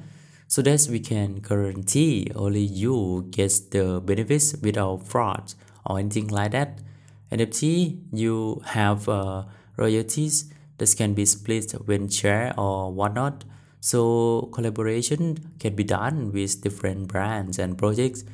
so 0.47 0.61
that 0.61 0.85
we 0.91 0.99
can 0.99 1.35
guarantee 1.35 2.29
only 2.35 2.59
you 2.59 3.27
get 3.31 3.71
the 3.71 4.01
benefits 4.01 4.57
without 4.61 5.07
fraud 5.07 5.53
or 5.85 5.99
anything 5.99 6.27
like 6.27 6.51
that. 6.51 6.79
NFT, 7.31 8.01
you 8.11 8.61
have 8.65 9.07
uh, 9.07 9.45
royalties 9.77 10.53
that 10.79 10.93
can 10.97 11.13
be 11.13 11.23
split 11.25 11.71
when 11.85 12.09
share 12.09 12.53
or 12.59 12.91
whatnot. 12.91 13.45
So 13.79 14.49
collaboration 14.51 15.37
can 15.59 15.75
be 15.75 15.85
done 15.85 16.33
with 16.33 16.61
different 16.61 17.07
brands 17.07 17.57
and 17.57 17.77
projects 17.77 18.25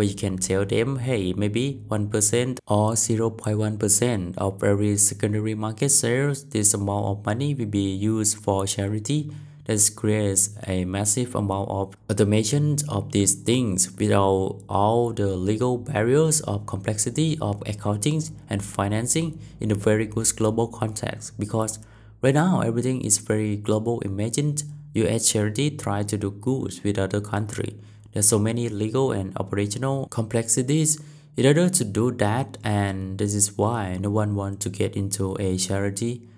where 0.00 0.08
you 0.08 0.14
can 0.14 0.38
tell 0.38 0.64
them, 0.64 0.96
hey, 0.96 1.34
maybe 1.34 1.82
1% 1.90 2.58
or 2.66 2.92
0.1% 2.92 4.38
of 4.38 4.64
every 4.64 4.96
secondary 4.96 5.54
market 5.54 5.90
sales, 5.90 6.46
this 6.46 6.72
amount 6.72 7.04
of 7.04 7.26
money 7.26 7.52
will 7.52 7.66
be 7.66 7.92
used 7.92 8.38
for 8.38 8.66
charity. 8.66 9.30
This 9.66 9.90
creates 9.90 10.56
a 10.66 10.86
massive 10.86 11.34
amount 11.34 11.68
of 11.68 11.94
automation 12.10 12.78
of 12.88 13.12
these 13.12 13.34
things 13.34 13.94
without 13.98 14.62
all 14.70 15.12
the 15.12 15.36
legal 15.36 15.76
barriers 15.76 16.40
of 16.40 16.64
complexity 16.64 17.36
of 17.42 17.62
accounting 17.66 18.22
and 18.48 18.64
financing 18.64 19.38
in 19.60 19.70
a 19.70 19.74
very 19.74 20.06
good 20.06 20.34
global 20.34 20.66
context 20.68 21.38
because 21.38 21.78
right 22.22 22.34
now 22.34 22.62
everything 22.62 23.02
is 23.02 23.18
very 23.18 23.54
global 23.56 24.00
imagined 24.00 24.64
US 24.94 25.30
charity 25.30 25.70
try 25.70 26.02
to 26.04 26.16
do 26.16 26.30
good 26.30 26.80
with 26.82 26.98
other 26.98 27.20
country 27.20 27.78
there's 28.12 28.28
so 28.28 28.38
many 28.38 28.68
legal 28.68 29.12
and 29.12 29.36
operational 29.36 30.06
complexities 30.08 31.00
in 31.36 31.46
order 31.46 31.68
to 31.68 31.84
do 31.84 32.10
that 32.12 32.58
and 32.64 33.18
this 33.18 33.34
is 33.34 33.56
why 33.56 33.96
no 34.00 34.10
one 34.10 34.34
wants 34.34 34.64
to 34.64 34.70
get 34.70 34.96
into 34.96 35.36
a 35.40 35.56
charity. 35.56 36.28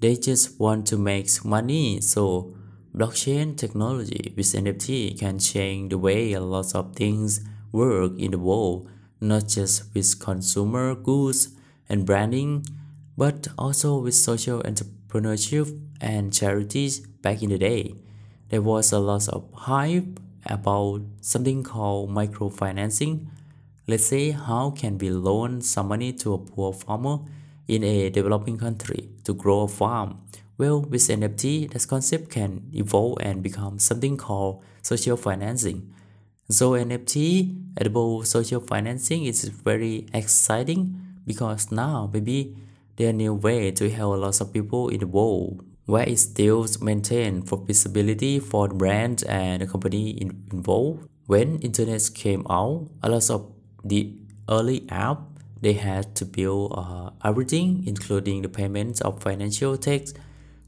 They 0.00 0.16
just 0.16 0.58
want 0.58 0.86
to 0.88 0.96
make 0.96 1.44
money 1.44 2.00
so 2.00 2.54
blockchain 2.94 3.56
technology 3.56 4.32
with 4.36 4.46
nft 4.46 5.18
can 5.18 5.38
change 5.38 5.90
the 5.90 5.98
way 5.98 6.32
a 6.32 6.40
lot 6.40 6.74
of 6.74 6.94
things 6.96 7.40
work 7.70 8.12
in 8.18 8.32
the 8.32 8.38
world 8.38 8.88
not 9.20 9.46
just 9.46 9.94
with 9.94 10.18
consumer 10.18 10.94
goods 10.94 11.48
and 11.88 12.06
branding 12.06 12.64
but 13.16 13.48
also 13.58 13.98
with 13.98 14.14
social 14.14 14.62
entrepreneurship 14.62 15.68
and 16.00 16.32
charities. 16.32 17.00
Back 17.00 17.42
in 17.42 17.50
the 17.50 17.58
day 17.58 17.94
there 18.48 18.62
was 18.62 18.92
a 18.92 18.98
lot 18.98 19.28
of 19.28 19.46
hype 19.52 20.18
about 20.46 21.02
something 21.20 21.62
called 21.62 22.10
microfinancing. 22.10 23.26
Let's 23.86 24.06
say 24.06 24.30
how 24.30 24.70
can 24.70 24.98
we 24.98 25.10
loan 25.10 25.60
some 25.62 25.88
money 25.88 26.12
to 26.14 26.34
a 26.34 26.38
poor 26.38 26.72
farmer 26.72 27.18
in 27.66 27.84
a 27.84 28.10
developing 28.10 28.58
country 28.58 29.08
to 29.24 29.34
grow 29.34 29.62
a 29.62 29.68
farm? 29.68 30.20
Well, 30.58 30.82
with 30.82 31.08
NFT, 31.08 31.70
this 31.70 31.86
concept 31.86 32.30
can 32.30 32.68
evolve 32.74 33.18
and 33.20 33.42
become 33.42 33.78
something 33.78 34.16
called 34.16 34.62
social 34.82 35.16
financing. 35.16 35.92
So 36.50 36.72
NFT, 36.72 37.74
edible 37.78 38.24
social 38.24 38.60
financing 38.60 39.24
is 39.24 39.44
very 39.44 40.06
exciting 40.12 41.00
because 41.26 41.70
now 41.70 42.10
maybe 42.12 42.56
there 42.96 43.10
are 43.10 43.12
new 43.12 43.32
way 43.32 43.70
to 43.70 43.88
help 43.88 44.14
a 44.14 44.18
lot 44.18 44.40
of 44.40 44.52
people 44.52 44.88
in 44.88 45.00
the 45.00 45.06
world 45.06 45.64
where 45.90 46.08
it 46.08 46.18
still 46.18 46.64
maintains 46.80 47.48
for 47.50 47.58
visibility 47.66 48.38
for 48.38 48.68
the 48.68 48.74
brand 48.74 49.24
and 49.28 49.60
the 49.60 49.66
company 49.66 50.16
involved. 50.22 51.08
When 51.26 51.58
internet 51.58 52.08
came 52.14 52.46
out, 52.48 52.86
a 53.02 53.08
lot 53.08 53.28
of 53.28 53.50
the 53.84 54.14
early 54.48 54.86
app 54.88 55.18
they 55.60 55.74
had 55.74 56.14
to 56.14 56.24
build 56.24 56.72
uh, 56.76 57.10
everything, 57.24 57.84
including 57.86 58.42
the 58.42 58.48
payments 58.48 59.00
of 59.00 59.20
financial 59.20 59.76
tech, 59.76 60.02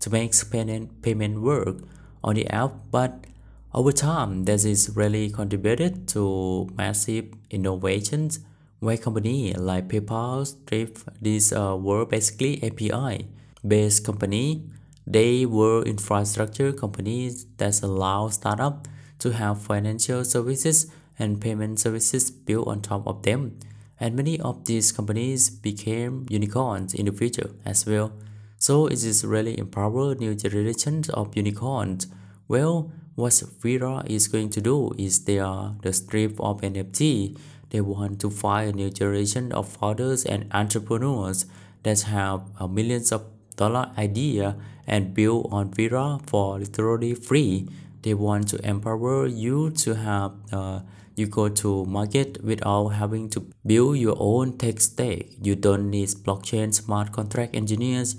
to 0.01 0.11
make 0.11 0.35
payment 0.51 1.01
payment 1.03 1.41
work 1.41 1.77
on 2.25 2.35
the 2.35 2.47
app. 2.49 2.75
But 2.91 3.25
over 3.73 3.93
time, 3.93 4.45
this 4.45 4.65
is 4.65 4.91
really 4.97 5.31
contributed 5.31 6.09
to 6.09 6.69
massive 6.77 7.27
innovations 7.49 8.41
where 8.81 8.97
companies 8.97 9.57
like 9.57 9.87
PayPal, 9.87 10.45
Stripe, 10.45 10.99
these 11.23 11.53
uh, 11.53 11.77
were 11.77 12.05
basically 12.05 12.63
API-based 12.65 14.05
company 14.05 14.67
they 15.07 15.47
were 15.47 15.83
infrastructure 15.83 16.73
companies 16.73 17.47
that 17.57 17.83
allow 17.83 18.29
startups 18.29 18.89
to 19.19 19.33
have 19.33 19.61
financial 19.61 20.25
services 20.25 20.91
and 21.19 21.41
payment 21.41 21.79
services 21.81 22.31
built 22.31 22.69
on 22.69 22.81
top 22.81 23.07
of 23.07 23.23
them. 23.23 23.59
And 24.01 24.17
many 24.17 24.41
of 24.41 24.65
these 24.65 24.91
companies 24.91 25.51
became 25.51 26.27
unicorns 26.29 26.95
in 26.95 27.07
the 27.07 27.13
future 27.13 27.51
as 27.65 27.87
well. 27.87 28.13
So 28.59 28.87
it 28.87 29.05
is 29.05 29.25
really 29.25 29.59
empower 29.59 30.15
new 30.15 30.35
generations 30.35 31.09
of 31.11 31.37
unicorns. 31.37 32.07
Well, 32.49 32.93
what 33.15 33.43
Vera 33.61 34.03
is 34.07 34.29
going 34.29 34.51
to 34.51 34.61
do 34.61 34.93
is 34.99 35.25
they 35.25 35.39
are 35.39 35.77
the 35.83 35.93
Stripe 35.93 36.41
of 36.41 36.61
NFT. 36.63 37.39
They 37.71 37.81
want 37.81 38.21
to 38.21 38.31
find 38.31 38.71
a 38.71 38.77
new 38.77 38.91
generation 38.91 39.53
of 39.53 39.69
founders 39.69 40.25
and 40.25 40.47
entrepreneurs 40.53 41.47
that 41.83 42.03
have 42.03 42.43
millions 42.71 43.13
of 43.13 43.25
dollar 43.57 43.91
idea 43.99 44.57
and 44.87 45.15
build 45.15 45.49
on 45.51 45.71
Vera 45.73 46.19
for 46.27 46.59
literally 46.59 47.15
free. 47.15 47.69
They 48.03 48.15
want 48.15 48.49
to 48.49 48.59
empower 48.69 49.27
you 49.27 49.71
to 49.71 49.95
have 49.95 50.33
uh, 50.53 50.81
you 51.15 51.27
go 51.27 51.49
to 51.49 51.85
market 51.85 52.43
without 52.43 52.89
having 52.89 53.29
to 53.31 53.47
build 53.67 53.99
your 53.99 54.17
own 54.19 54.57
tech 54.59 54.81
stack. 54.81 55.27
You 55.43 55.55
don't 55.55 55.91
need 55.91 56.09
blockchain 56.09 56.73
smart 56.73 57.13
contract 57.13 57.55
engineers. 57.55 58.17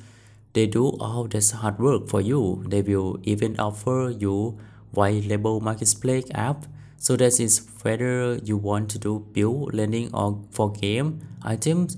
They 0.53 0.67
do 0.67 0.89
all 0.99 1.23
this 1.25 1.51
hard 1.51 1.79
work 1.79 2.07
for 2.07 2.21
you. 2.21 2.63
They 2.67 2.81
will 2.81 3.19
even 3.23 3.59
offer 3.59 4.13
you 4.17 4.59
white 4.91 5.25
label 5.25 5.59
marketplace 5.59 6.25
app. 6.33 6.65
So 6.97 7.17
that 7.17 7.39
is 7.39 7.67
whether 7.81 8.35
you 8.35 8.57
want 8.57 8.89
to 8.91 8.99
do 8.99 9.27
build 9.33 9.73
lending 9.73 10.13
or 10.13 10.43
for 10.51 10.71
game 10.71 11.21
items. 11.41 11.97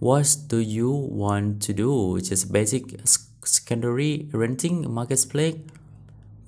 What 0.00 0.36
do 0.48 0.58
you 0.58 0.90
want 0.90 1.62
to 1.62 1.72
do? 1.72 2.20
Just 2.20 2.52
basic 2.52 3.06
secondary 3.46 4.28
renting 4.32 4.92
marketplace 4.92 5.56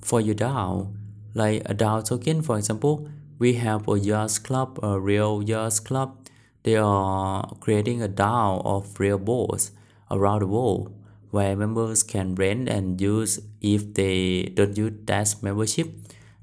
for 0.01 0.21
your 0.21 0.35
DAO. 0.35 0.93
Like 1.33 1.61
a 1.65 1.73
DAO 1.73 2.03
token, 2.03 2.41
for 2.41 2.57
example, 2.57 3.09
we 3.39 3.53
have 3.53 3.87
a 3.87 3.99
yacht 3.99 4.39
club, 4.43 4.79
a 4.81 4.99
real 4.99 5.43
yacht 5.43 5.81
club. 5.85 6.17
They 6.63 6.75
are 6.75 7.55
creating 7.59 8.01
a 8.01 8.09
DAO 8.09 8.65
of 8.65 8.99
real 8.99 9.19
boats 9.19 9.71
around 10.09 10.39
the 10.39 10.47
world 10.47 10.93
where 11.31 11.55
members 11.55 12.03
can 12.03 12.35
rent 12.35 12.69
and 12.69 12.99
use 12.99 13.39
if 13.61 13.93
they 13.93 14.43
don't 14.55 14.77
use 14.77 14.93
that 15.05 15.35
membership 15.41 15.93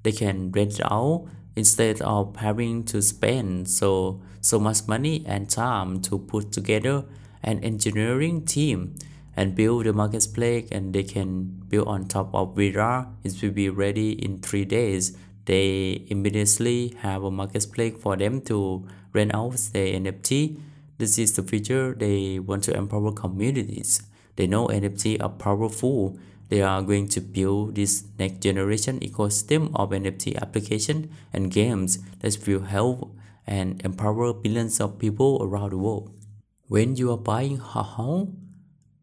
they 0.04 0.12
can 0.12 0.52
rent 0.52 0.80
out 0.84 1.26
instead 1.56 2.00
of 2.02 2.36
having 2.36 2.84
to 2.84 3.02
spend 3.02 3.68
so 3.68 4.20
so 4.40 4.60
much 4.60 4.86
money 4.86 5.24
and 5.26 5.50
time 5.50 6.00
to 6.00 6.18
put 6.18 6.52
together 6.52 7.04
an 7.42 7.58
engineering 7.64 8.44
team 8.44 8.94
and 9.36 9.54
build 9.54 9.86
the 9.86 9.92
marketplace 9.92 10.68
and 10.70 10.94
they 10.94 11.02
can 11.02 11.62
build 11.68 11.88
on 11.88 12.06
top 12.06 12.34
of 12.34 12.56
Vera. 12.56 13.08
It 13.22 13.40
will 13.42 13.50
be 13.50 13.68
ready 13.68 14.12
in 14.12 14.40
three 14.40 14.64
days. 14.64 15.16
They 15.44 16.06
immediately 16.08 16.96
have 17.00 17.24
a 17.24 17.30
marketplace 17.30 17.94
for 18.00 18.16
them 18.16 18.40
to 18.42 18.86
rent 19.12 19.34
out 19.34 19.56
their 19.72 19.98
NFT. 19.98 20.60
This 20.98 21.18
is 21.18 21.34
the 21.34 21.42
future 21.42 21.94
they 21.94 22.38
want 22.38 22.64
to 22.64 22.76
empower 22.76 23.12
communities. 23.12 24.02
They 24.36 24.46
know 24.46 24.68
NFT 24.68 25.22
are 25.22 25.28
powerful. 25.28 26.18
They 26.48 26.62
are 26.62 26.82
going 26.82 27.08
to 27.08 27.20
build 27.20 27.74
this 27.74 28.04
next 28.18 28.40
generation 28.40 29.00
ecosystem 29.00 29.70
of 29.74 29.90
NFT 29.90 30.40
application 30.40 31.10
and 31.32 31.50
games 31.50 31.98
that 32.20 32.38
will 32.46 32.62
help 32.62 33.14
and 33.46 33.80
empower 33.84 34.32
billions 34.32 34.80
of 34.80 34.98
people 34.98 35.38
around 35.42 35.70
the 35.70 35.78
world. 35.78 36.10
When 36.68 36.96
you 36.96 37.12
are 37.12 37.18
buying 37.18 37.60
a 37.60 37.82
home, 37.82 38.43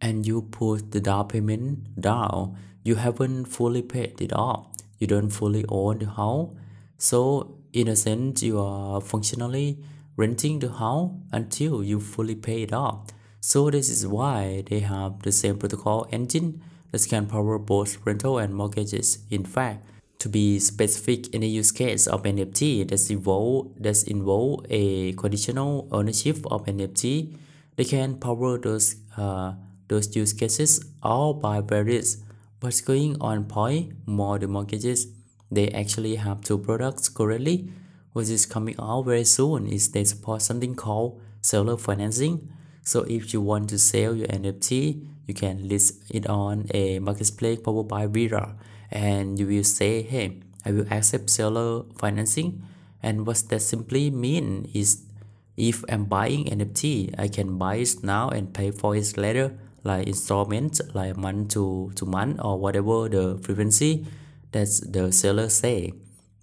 and 0.02 0.26
you 0.26 0.42
put 0.42 0.92
the 0.92 1.00
down 1.00 1.28
payment 1.28 2.00
down, 2.00 2.58
you 2.84 2.96
haven't 2.96 3.46
fully 3.46 3.82
paid 3.82 4.20
it 4.22 4.34
off. 4.34 4.68
You 4.98 5.08
don't 5.08 5.30
fully 5.30 5.66
own 5.70 6.00
the 6.00 6.10
house. 6.10 6.50
So 6.98 7.58
in 7.74 7.88
a 7.88 7.96
sense, 7.96 8.44
you 8.44 8.60
are 8.60 9.02
functionally 9.02 9.80
renting 10.18 10.60
the 10.60 10.72
house 10.72 11.12
until 11.32 11.84
you 11.84 12.00
fully 12.00 12.36
pay 12.36 12.64
it 12.64 12.74
off. 12.74 13.08
So 13.40 13.70
this 13.70 13.90
is 13.90 14.06
why 14.06 14.64
they 14.70 14.80
have 14.80 15.22
the 15.24 15.32
same 15.32 15.58
protocol 15.58 16.08
engine 16.12 16.62
that 16.92 17.08
can 17.08 17.28
power 17.28 17.58
both 17.58 17.98
rental 18.06 18.38
and 18.38 18.54
mortgages. 18.54 19.20
In 19.30 19.46
fact, 19.46 19.86
To 20.22 20.30
be 20.30 20.60
specific 20.60 21.34
in 21.34 21.42
the 21.42 21.48
use 21.48 21.72
case 21.72 22.06
of 22.06 22.22
NFT 22.22 22.88
that 22.90 23.10
involve, 23.10 23.74
that 23.82 24.04
involve 24.08 24.68
a 24.70 25.14
conditional 25.14 25.88
ownership 25.92 26.46
of 26.46 26.64
NFT, 26.68 27.34
they 27.76 27.86
can 27.86 28.20
power 28.20 28.60
those, 28.60 28.98
uh, 29.18 29.54
those 29.92 30.16
use 30.16 30.32
cases 30.32 30.80
are 31.04 31.34
by 31.34 31.60
various. 31.60 32.18
What's 32.62 32.80
going 32.80 33.18
on 33.20 33.44
point 33.44 33.92
more 34.06 34.40
the 34.40 34.48
mortgages, 34.48 35.08
they 35.52 35.68
actually 35.68 36.16
have 36.16 36.42
two 36.42 36.58
products 36.58 37.10
currently, 37.10 37.70
which 38.14 38.30
is 38.30 38.46
coming 38.46 38.76
out 38.80 39.04
very 39.04 39.26
soon 39.26 39.68
is 39.68 39.92
they 39.92 40.06
support 40.06 40.42
something 40.42 40.76
called 40.76 41.20
seller 41.42 41.76
financing. 41.76 42.48
So 42.84 43.02
if 43.02 43.34
you 43.34 43.42
want 43.42 43.70
to 43.72 43.78
sell 43.78 44.16
your 44.16 44.28
NFT, 44.28 45.08
you 45.28 45.34
can 45.34 45.68
list 45.68 46.04
it 46.10 46.26
on 46.28 46.68
a 46.74 47.00
marketplace 47.00 47.60
powered 47.60 47.90
by 47.90 48.08
Vera 48.08 48.56
and 48.90 49.38
you 49.38 49.46
will 49.46 49.66
say, 49.66 50.04
hey, 50.04 50.40
I 50.66 50.72
will 50.72 50.88
accept 50.90 51.30
seller 51.30 51.84
financing. 52.00 52.64
And 53.04 53.28
what 53.28 53.44
that 53.50 53.60
simply 53.60 54.10
mean 54.10 54.70
is 54.74 55.04
if 55.58 55.84
I'm 55.90 56.06
buying 56.06 56.46
NFT, 56.46 57.16
I 57.20 57.28
can 57.28 57.58
buy 57.58 57.76
it 57.76 58.04
now 58.04 58.30
and 58.30 58.54
pay 58.54 58.72
for 58.72 58.96
it 58.96 59.18
later, 59.18 59.58
like 59.84 60.08
installment, 60.08 60.80
like 60.94 61.18
month 61.18 61.50
to, 61.54 61.92
to 61.96 62.06
month 62.06 62.40
or 62.44 62.60
whatever 62.60 63.10
the 63.10 63.40
frequency 63.44 64.06
that 64.52 64.68
the 64.88 65.12
seller 65.12 65.50
say. 65.50 65.94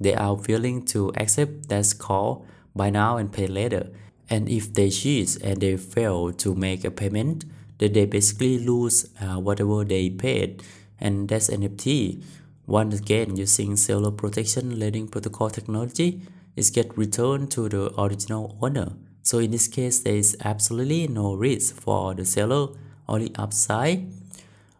They 0.01 0.14
are 0.14 0.34
willing 0.34 0.84
to 0.86 1.12
accept 1.16 1.68
that's 1.68 1.93
called 1.93 2.47
buy 2.74 2.91
now 2.91 3.16
and 3.16 3.32
pay 3.32 3.47
later. 3.47 3.91
And 4.30 4.49
if 4.49 4.72
they 4.72 4.91
cheat 4.91 5.36
and 5.43 5.61
they 5.61 5.76
fail 5.76 6.32
to 6.32 6.55
make 6.55 6.84
a 6.84 6.91
payment, 6.91 7.45
then 7.78 7.93
they 7.93 8.07
basically 8.07 8.59
lose 8.59 9.11
uh, 9.20 9.39
whatever 9.41 9.84
they 9.84 10.11
paid. 10.11 10.62
And 11.01 11.28
that's 11.28 11.51
NFT. 11.51 12.22
Once 12.66 13.01
again, 13.01 13.36
using 13.36 13.76
seller 13.76 14.11
protection 14.11 14.78
lending 14.78 15.09
protocol 15.09 15.51
technology, 15.51 16.22
it 16.57 16.70
get 16.72 16.97
returned 16.97 17.51
to 17.53 17.68
the 17.68 18.01
original 18.01 18.59
owner. 18.61 18.93
So 19.22 19.39
in 19.39 19.51
this 19.51 19.68
case, 19.68 20.01
there 20.01 20.16
is 20.16 20.36
absolutely 20.45 21.09
no 21.09 21.34
risk 21.34 21.74
for 21.76 22.14
the 22.14 22.24
seller, 22.24 22.68
only 23.09 23.32
upside. 23.36 24.06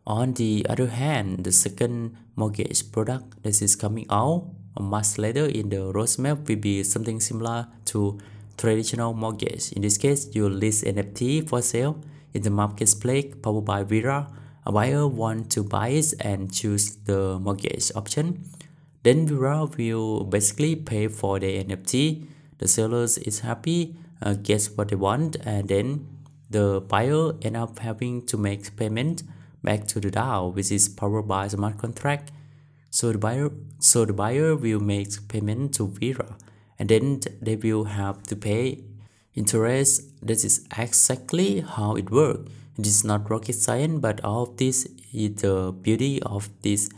On 0.07 0.33
the 0.35 0.65
other 0.69 0.89
hand, 0.89 1.45
the 1.45 1.53
second 1.53 2.17
mortgage 2.37 2.93
product 2.93 3.43
that 3.43 3.61
is 3.61 3.77
coming 3.77 4.07
out 4.09 4.49
a 4.77 4.83
month 4.83 5.19
later 5.19 5.47
in 5.47 5.69
the 5.69 5.93
roadmap 5.93 6.49
will 6.49 6.57
be 6.57 6.83
something 6.83 7.21
similar 7.21 7.67
to 7.87 8.19
traditional 8.57 9.13
mortgage. 9.13 9.73
In 9.73 9.83
this 9.83 9.99
case, 9.99 10.29
you 10.33 10.49
list 10.49 10.85
NFT 10.85 11.49
for 11.49 11.61
sale 11.63 12.01
in 12.33 12.43
the 12.43 12.51
marketplace 12.51 13.35
powered 13.43 13.65
by 13.65 13.83
Vera. 13.83 14.31
A 14.67 14.73
buyer 14.73 15.07
want 15.07 15.51
to 15.53 15.65
buy 15.65 15.89
it 15.89 16.15
and 16.21 16.53
choose 16.53 16.97
the 17.05 17.39
mortgage 17.39 17.91
option. 17.95 18.45
Then 19.03 19.27
Vera 19.27 19.65
will 19.65 20.25
basically 20.25 20.77
pay 20.77 21.09
for 21.09 21.39
the 21.39 21.65
NFT. 21.65 22.27
The 22.59 22.69
sellers 22.69 23.19
is 23.19 23.41
happy, 23.41 23.97
uh, 24.21 24.35
gets 24.35 24.71
what 24.71 24.89
they 24.89 24.97
want, 24.97 25.37
and 25.45 25.69
then 25.69 26.07
the 26.51 26.81
buyer 26.81 27.33
end 27.43 27.57
up 27.57 27.79
having 27.79 28.25
to 28.27 28.37
make 28.37 28.75
payment 28.77 29.23
back 29.63 29.87
to 29.89 30.01
the 30.01 30.11
DAO, 30.11 30.55
which 30.55 30.73
is 30.73 30.89
powered 30.89 31.29
by 31.29 31.49
smart 31.49 31.79
contract. 31.79 32.33
So 32.91 33.13
the 33.13 33.19
buyer, 33.19 33.51
so 33.79 34.05
the 34.05 34.13
buyer 34.13 34.57
will 34.57 34.81
make 34.81 35.29
payment 35.29 35.75
to 35.75 35.89
Vera, 35.89 36.37
and 36.79 36.89
then 36.89 37.21
they 37.43 37.57
will 37.57 37.85
have 37.85 38.23
to 38.25 38.37
pay 38.37 38.83
interest. 39.35 40.03
This 40.23 40.45
is 40.45 40.67
exactly 40.77 41.61
how 41.61 41.97
it 41.97 42.11
works. 42.11 42.51
It 42.79 42.87
is 42.87 43.05
not 43.05 43.29
rocket 43.29 43.55
science, 43.55 44.01
but 44.01 44.25
all 44.25 44.45
of 44.45 44.57
this 44.57 44.89
is 45.13 45.35
the 45.37 45.73
beauty 45.73 46.23
of 46.23 46.49
this 46.63 46.89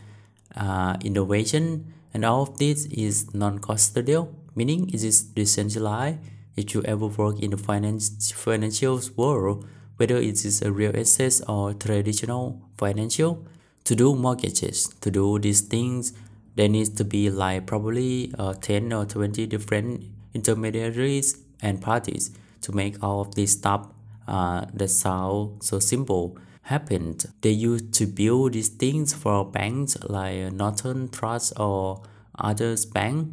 uh, 0.55 0.97
innovation, 1.03 1.93
and 2.15 2.25
all 2.25 2.43
of 2.43 2.59
this 2.59 2.87
is 2.87 3.35
non-custodial, 3.35 4.29
meaning 4.55 4.89
it 4.91 5.03
is 5.03 5.23
decentralized. 5.23 6.19
If 6.57 6.75
you 6.75 6.83
ever 6.85 7.07
work 7.07 7.41
in 7.41 7.51
the 7.51 7.57
finance 7.57 8.33
financial 8.33 9.01
world, 9.17 9.67
whether 9.97 10.17
it 10.17 10.45
is 10.45 10.63
a 10.63 10.73
real 10.73 10.95
estate 10.95 11.41
or 11.49 11.75
traditional 11.75 12.61
financial, 12.77 13.47
to 13.85 13.95
do 13.95 14.15
mortgages, 14.15 14.89
to 15.01 15.11
do 15.11 15.39
these 15.39 15.61
things, 15.61 16.13
there 16.57 16.69
needs 16.69 16.91
to 16.91 17.05
be 17.05 17.31
like 17.31 17.67
probably 17.67 18.33
uh, 18.39 18.55
10 18.55 18.93
or 18.93 19.05
20 19.05 19.47
different 19.47 20.05
intermediaries 20.35 21.39
and 21.63 21.81
parties 21.81 22.31
to 22.63 22.73
make 22.73 23.03
all 23.03 23.21
of 23.23 23.35
this 23.35 23.53
stuff 23.53 23.89
uh, 24.29 24.67
that 24.75 24.89
sound 24.89 25.63
so 25.63 25.79
simple 25.79 26.37
happen. 26.63 27.17
They 27.41 27.51
used 27.51 27.93
to 27.95 28.07
build 28.07 28.53
these 28.53 28.69
things 28.69 29.13
for 29.13 29.45
banks 29.45 29.97
like 30.05 30.53
Northern 30.53 31.09
Trust 31.09 31.53
or 31.59 32.03
others 32.39 32.87
bank 32.87 33.29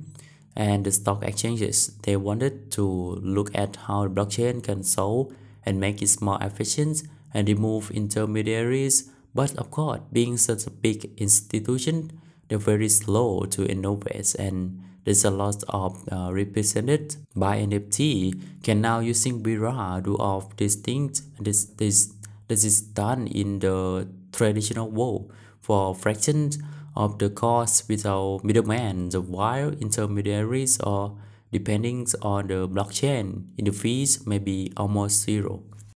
and 0.58 0.84
the 0.84 0.92
stock 0.92 1.24
exchanges. 1.24 1.96
They 2.04 2.18
wanted 2.18 2.70
to 2.72 2.84
look 2.84 3.56
at 3.56 3.78
how 3.88 4.10
blockchain 4.10 4.62
can 4.62 4.84
solve 4.84 5.34
and 5.66 5.80
make 5.80 6.02
it 6.02 6.22
more 6.22 6.38
efficient 6.42 7.04
and 7.34 7.48
remove 7.48 7.92
intermediaries 7.92 9.10
but 9.38 9.56
of 9.58 9.70
course, 9.70 10.00
being 10.12 10.36
such 10.38 10.66
a 10.66 10.72
big 10.72 11.12
institution, 11.16 12.20
they're 12.48 12.58
very 12.58 12.90
slow 12.90 13.46
to 13.46 13.68
innovate 13.68 14.34
and 14.34 14.82
there's 15.06 15.24
a 15.24 15.30
lot 15.30 15.64
of 15.70 16.04
uh, 16.12 16.30
represented 16.34 17.16
by 17.36 17.60
NFT 17.60 18.64
can 18.64 18.82
now 18.82 19.00
using 19.00 19.44
Vera 19.44 20.02
do 20.04 20.18
of 20.18 20.58
these 20.58 20.74
things. 20.74 21.22
This, 21.40 21.66
this, 21.66 22.14
this 22.48 22.64
is 22.64 22.82
done 22.82 23.28
in 23.28 23.60
the 23.60 24.08
traditional 24.32 24.90
world 24.90 25.32
for 25.62 25.94
fractions 25.94 26.58
of 26.98 27.20
the 27.20 27.30
cost 27.30 27.88
without 27.88 28.44
middlemen, 28.44 29.10
the 29.10 29.22
wire 29.22 29.70
intermediaries 29.80 30.82
or 30.82 31.16
depending 31.52 32.08
on 32.22 32.48
the 32.48 32.68
blockchain 32.68 33.46
in 33.58 33.66
the 33.66 33.72
fees 33.72 34.26
may 34.26 34.40
be 34.40 34.74
almost 34.76 35.22
zero. 35.24 35.62